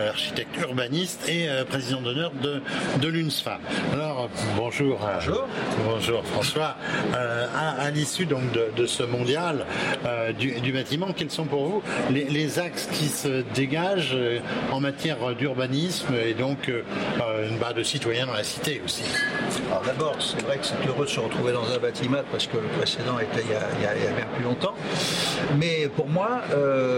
[0.08, 2.60] architecte urbaniste et président d'honneur de,
[3.00, 3.58] de l'UNSFA.
[3.92, 4.98] Alors, bonjour.
[5.14, 5.48] Bonjour.
[5.84, 6.76] bonjour François.
[7.14, 9.66] à, l'issue donc de, ce mondial
[10.38, 14.38] du, bâtiment, quels sont pour vous les les axes qui se dégagent euh,
[14.70, 19.02] en matière d'urbanisme et donc une barre de citoyens dans la cité aussi
[19.70, 22.56] Alors d'abord, c'est vrai que c'est heureux de se retrouver dans un bâtiment parce que
[22.56, 24.74] le précédent était il y a, bien plus longtemps.
[25.58, 26.42] Mais pour moi,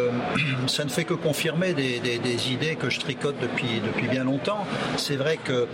[0.66, 4.66] ça ne fait que confirmer des, idées que je tricote depuis, depuis bien longtemps.
[4.96, 5.66] C'est vrai que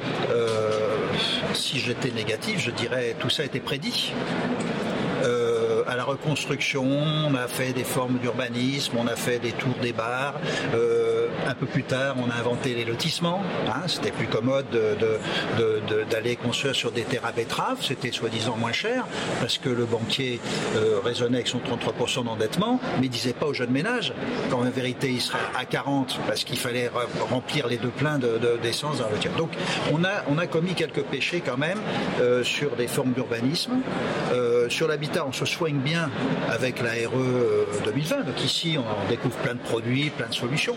[1.54, 4.12] si j'étais négatif, je dirais tout ça était prédit
[5.86, 9.92] à la reconstruction, on a fait des formes d'urbanisme, on a fait des tours des
[9.92, 10.34] bars.
[11.46, 13.40] Un peu plus tard, on a inventé les lotissements.
[13.68, 14.66] Hein, c'était plus commode
[16.10, 17.78] d'aller de, construire sur des terres à betteraves.
[17.82, 19.04] C'était soi-disant moins cher
[19.40, 20.40] parce que le banquier
[20.76, 24.12] euh, raisonnait avec son 33% d'endettement, mais il disait pas aux jeunes ménages
[24.50, 26.90] qu'en vérité il serait à 40 parce qu'il fallait
[27.30, 29.32] remplir les deux pleins d'essence de, dans la voiture.
[29.36, 29.50] Donc
[29.92, 31.78] on a, on a commis quelques péchés quand même
[32.20, 33.82] euh, sur des formes d'urbanisme.
[34.32, 36.10] Euh, sur l'habitat, on se soigne bien
[36.50, 38.22] avec la RE 2020.
[38.22, 40.76] Donc ici, on découvre plein de produits, plein de solutions.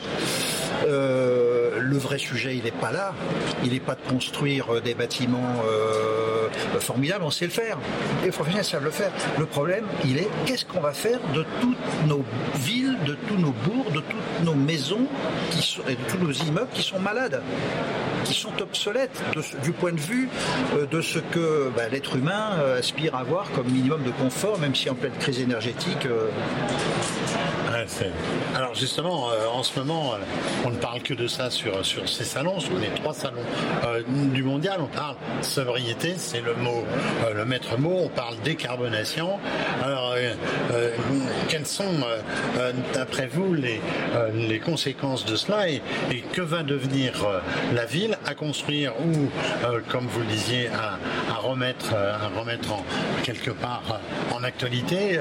[0.87, 3.13] Euh, le vrai sujet, il n'est pas là.
[3.63, 6.47] Il n'est pas de construire euh, des bâtiments euh,
[6.79, 7.77] formidables, on sait le faire.
[8.23, 9.11] Les professionnels savent le faire.
[9.37, 12.23] Le problème, il est qu'est-ce qu'on va faire de toutes nos
[12.55, 15.05] villes, de tous nos bourgs, de toutes nos maisons
[15.87, 17.41] et de tous nos immeubles qui sont malades,
[18.23, 19.21] qui sont obsolètes
[19.63, 20.29] du point de vue
[20.89, 24.89] de ce que bah, l'être humain aspire à avoir comme minimum de confort, même si
[24.89, 26.07] en pleine crise énergétique.
[28.55, 30.17] Alors justement, euh, en ce moment, euh,
[30.65, 33.37] on ne parle que de ça sur, sur ces salons, sur les trois salons
[33.85, 34.79] euh, du mondial.
[34.81, 36.83] On parle sobriété, c'est le mot,
[37.33, 38.01] le maître mot.
[38.03, 39.39] On parle décarbonation.
[39.83, 40.15] Alors,
[41.47, 41.93] quelles sont,
[42.93, 43.79] d'après vous, les,
[44.33, 45.81] les conséquences de cela et,
[46.33, 47.13] que va devenir
[47.73, 49.29] la ville à construire ou,
[49.89, 50.97] comme vous le disiez, à,
[51.39, 52.83] remettre, à remettre en,
[53.23, 53.99] quelque part
[54.33, 55.19] en actualité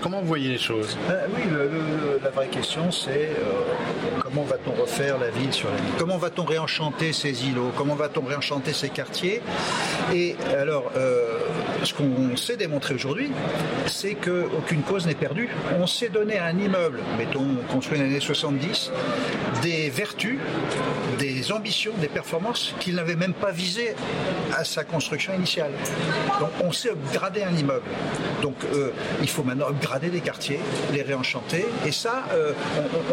[0.00, 0.96] Comment vous voyez les choses?
[2.22, 3.62] La vraie question, c'est euh,
[4.22, 7.70] comment va-t-on refaire la ville sur la ville Comment va-t-on réenchanter ces îlots?
[7.76, 9.42] Comment va-t-on réenchanter ces quartiers?
[10.12, 11.38] Et alors, euh,
[11.82, 13.30] ce qu'on sait démontrer aujourd'hui,
[13.86, 15.48] c'est qu'aucune cause n'est perdue.
[15.78, 18.90] On sait donner à un immeuble, mettons construit dans les années 70,
[19.62, 20.38] des vertus,
[21.18, 23.94] des ambitions, des performances qu'il n'avait même pas visées
[24.56, 25.72] à sa construction initiale.
[26.40, 27.86] Donc on sait upgrader un immeuble.
[28.42, 28.90] Donc euh,
[29.22, 30.58] il faut maintenant upgrader des quartiers,
[30.92, 31.63] les réenchanter.
[31.86, 32.52] Et ça, euh,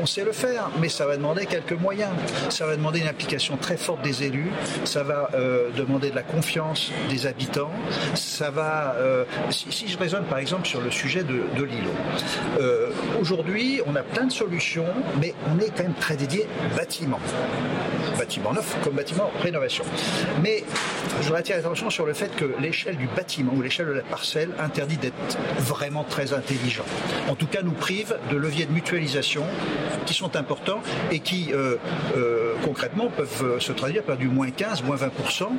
[0.02, 2.12] on, sait le faire, mais ça va demander quelques moyens.
[2.50, 4.52] Ça va demander une implication très forte des élus.
[4.86, 7.72] Ça va euh, demander de la confiance des habitants.
[8.16, 11.92] Ça va euh, si, je raisonne par exemple sur le sujet de, l'îlot,
[12.60, 14.86] euh, aujourd'hui on a plein de solutions,
[15.20, 17.20] mais on est quand même très dédié bâtiment.
[18.18, 19.84] Bâtiment neuf comme bâtiment rénovation.
[20.42, 20.64] Mais
[21.20, 24.02] je voudrais attirer l'attention sur le fait que l'échelle du bâtiment ou l'échelle de la
[24.02, 25.16] parcelle interdit d'être
[25.60, 26.86] vraiment très intelligent.
[27.30, 29.44] En tout cas, nous prive de leviers de mutualisation
[30.06, 30.82] qui sont importants
[31.12, 31.76] et qui euh,
[32.64, 35.50] concrètement peuvent se traduire par du moins 15, moins 20%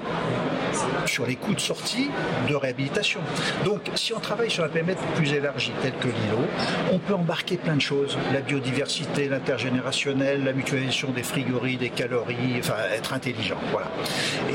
[1.06, 2.10] sur les coûts de sortie
[2.48, 3.20] de réhabilitation
[3.64, 6.46] donc, si on travaille sur un périmètre plus élargi, tel que l'îlot,
[6.92, 8.18] on peut embarquer plein de choses.
[8.32, 13.58] La biodiversité, l'intergénérationnel, la mutualisation des frigories, des calories, enfin, être intelligent.
[13.70, 13.88] Voilà.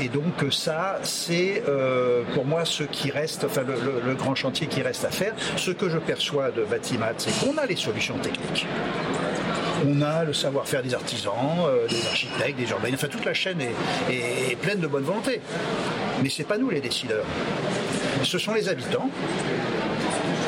[0.00, 4.82] Et donc, ça, c'est euh, pour moi ce qui reste, enfin, le, grand chantier qui
[4.82, 5.34] reste à faire.
[5.56, 8.66] Ce que je perçois de Batimat, c'est qu'on a les solutions techniques.
[9.86, 11.34] On a le savoir-faire des artisans,
[11.66, 15.40] euh, des architectes, des urbanistes, enfin toute la chaîne est, est pleine de bonne volonté.
[16.22, 17.24] Mais c'est pas nous les décideurs
[18.24, 19.08] ce sont les habitants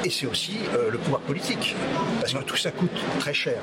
[0.04, 1.74] et c'est aussi euh, le pouvoir politique.
[2.20, 3.60] Parce que tout ça coûte très cher.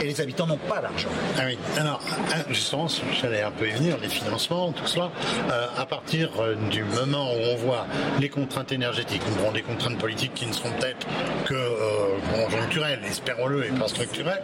[0.00, 1.10] Et les habitants n'ont pas l'argent.
[1.38, 1.58] Ah oui.
[1.78, 2.00] Alors,
[2.48, 2.86] justement,
[3.20, 5.10] j'allais un peu y venir, les financements, tout cela.
[5.50, 6.30] Euh, à partir
[6.70, 7.86] du moment où on voit
[8.20, 11.06] les contraintes énergétiques, nous des contraintes politiques qui ne seront peut-être
[11.44, 11.54] que
[12.34, 14.42] conjoncturelles, espérons-le, et pas structurelles,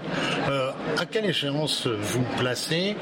[0.99, 2.97] à quelle échéance vous placez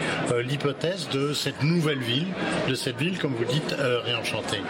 [0.45, 2.29] l'hypothèse de cette nouvelle ville,
[2.69, 3.75] de cette ville, comme vous dites,
[4.05, 4.61] réenchantée?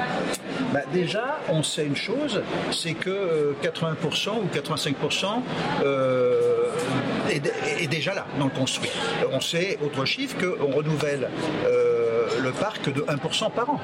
[0.73, 5.27] Bah, Déjà, on sait une chose, c'est que 80% ou 85%
[5.85, 6.69] euh,
[7.31, 8.91] est, déjà là dans le construit.
[9.33, 11.31] On sait, autre chiffre, qu'on renouvelle
[11.65, 13.81] euh, le parc de 1% par an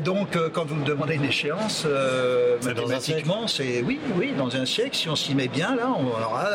[0.00, 4.66] donc, euh, quand vous me demandez une échéance, euh, mathématiquement, c'est oui, oui, dans un
[4.66, 6.48] siècle, si on s'y met bien, là, on aura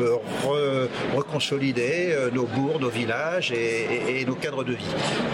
[0.00, 4.84] euh, reconsolidé nos bourgs, nos villages et, nos cadres de vie.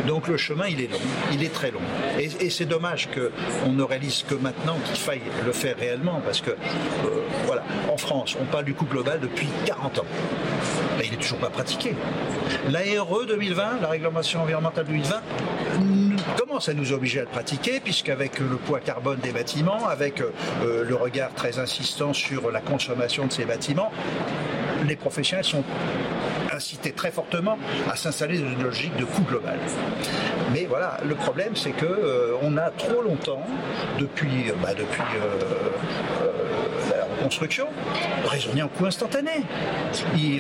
[0.06, 0.98] Donc, le chemin, il est long,
[1.32, 1.80] il est très long.
[2.18, 6.51] Et, c'est dommage qu'on ne réalise que maintenant qu'il faille le faire réellement, parce que,
[7.47, 10.06] voilà, en France, on parle du coût global depuis 40 ans.
[10.98, 11.94] Mais il n'est toujours pas pratiqué.
[12.70, 15.22] L'ARE 2020, la réglementation environnementale 2020,
[16.36, 20.84] commence à nous obliger à le pratiquer, puisqu'avec le poids carbone des bâtiments, avec euh,
[20.84, 23.90] le regard très insistant sur la consommation de ces bâtiments,
[24.86, 25.64] les professionnels sont
[26.52, 27.59] incités très fortement
[27.90, 29.59] à s'installer dans une logique de coût global.
[30.52, 33.42] Mais voilà, le problème c'est que euh, on a trop longtemps,
[33.98, 34.70] depuis, euh, bah,
[36.90, 37.68] la reconstruction,
[38.26, 39.30] raisonné en coût instantané.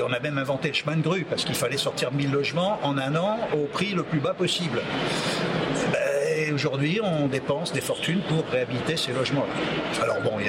[0.06, 2.98] on a même inventé le chemin de grue parce qu'il fallait sortir 1000 logements en
[2.98, 4.80] un an au prix le plus bas possible.
[6.52, 10.02] Aujourd'hui, on dépense des fortunes pour réhabiliter ces logements-là.
[10.02, 10.46] Alors bon, il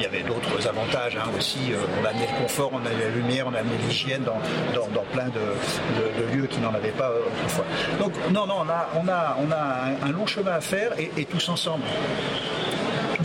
[0.00, 1.72] y, avait d'autres avantages hein, aussi.
[1.72, 4.22] Euh, on a amené le confort, on a amené la lumière, on a amené l'hygiène
[4.22, 4.38] dans,
[4.74, 7.64] dans, plein de, lieux qui n'en avaient pas autrefois.
[7.98, 11.24] Donc non, non, on a, on a, on a un, long chemin à faire et,
[11.24, 11.84] tous ensemble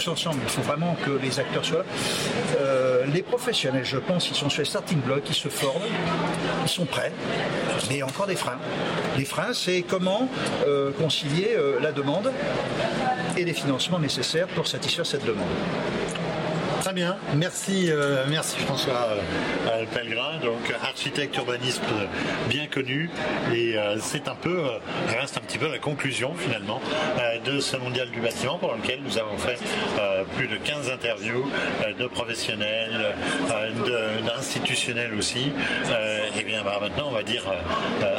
[0.08, 0.40] ensemble.
[0.44, 1.86] Il faut vraiment que les acteurs soient là.
[2.60, 5.84] Euh, les professionnels, je pense, ils sont sur les starting blocks, ils se forment,
[6.64, 7.12] ils sont prêts,
[7.90, 8.60] mais encore des freins.
[9.18, 10.28] Les freins, c'est comment
[10.68, 12.32] euh, concilier la demande
[13.38, 15.48] et les financements nécessaires pour satisfaire cette demande.
[16.82, 19.10] Très bien, merci, euh, merci François
[19.68, 21.84] euh, Pellegrin, donc architecte urbaniste
[22.50, 23.12] bien connu,
[23.54, 24.64] et euh, c'est un peu,
[25.08, 26.82] reste un petit peu la conclusion finalement
[27.46, 29.60] de ce mondial du bâtiment pour lequel nous avons fait
[30.36, 31.46] plus de 15 interviews
[32.00, 33.14] de professionnels,
[34.26, 35.52] d'institutionnels aussi.
[36.40, 37.44] et bien bah, maintenant on va dire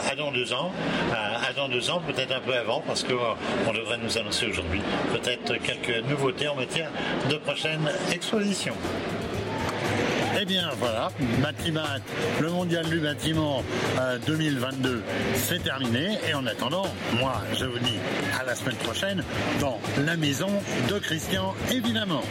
[0.09, 0.71] à dans deux ans,
[1.13, 4.81] à dans deux ans, peut-être un peu avant, parce qu'on devrait nous annoncer aujourd'hui
[5.13, 6.91] peut-être quelques nouveautés en matière
[7.29, 7.89] de prochaines
[8.53, 8.77] expositions.
[10.41, 11.11] Eh bien voilà,
[12.41, 13.63] le mondial du bâtiment
[14.27, 15.01] 2022, euh,
[15.37, 16.19] c'est terminé.
[16.29, 16.87] Et en attendant,
[17.19, 17.99] moi je vous dis
[18.39, 19.23] à la semaine prochaine
[19.61, 20.51] dans la maison
[20.89, 22.23] de Christian, évidemment.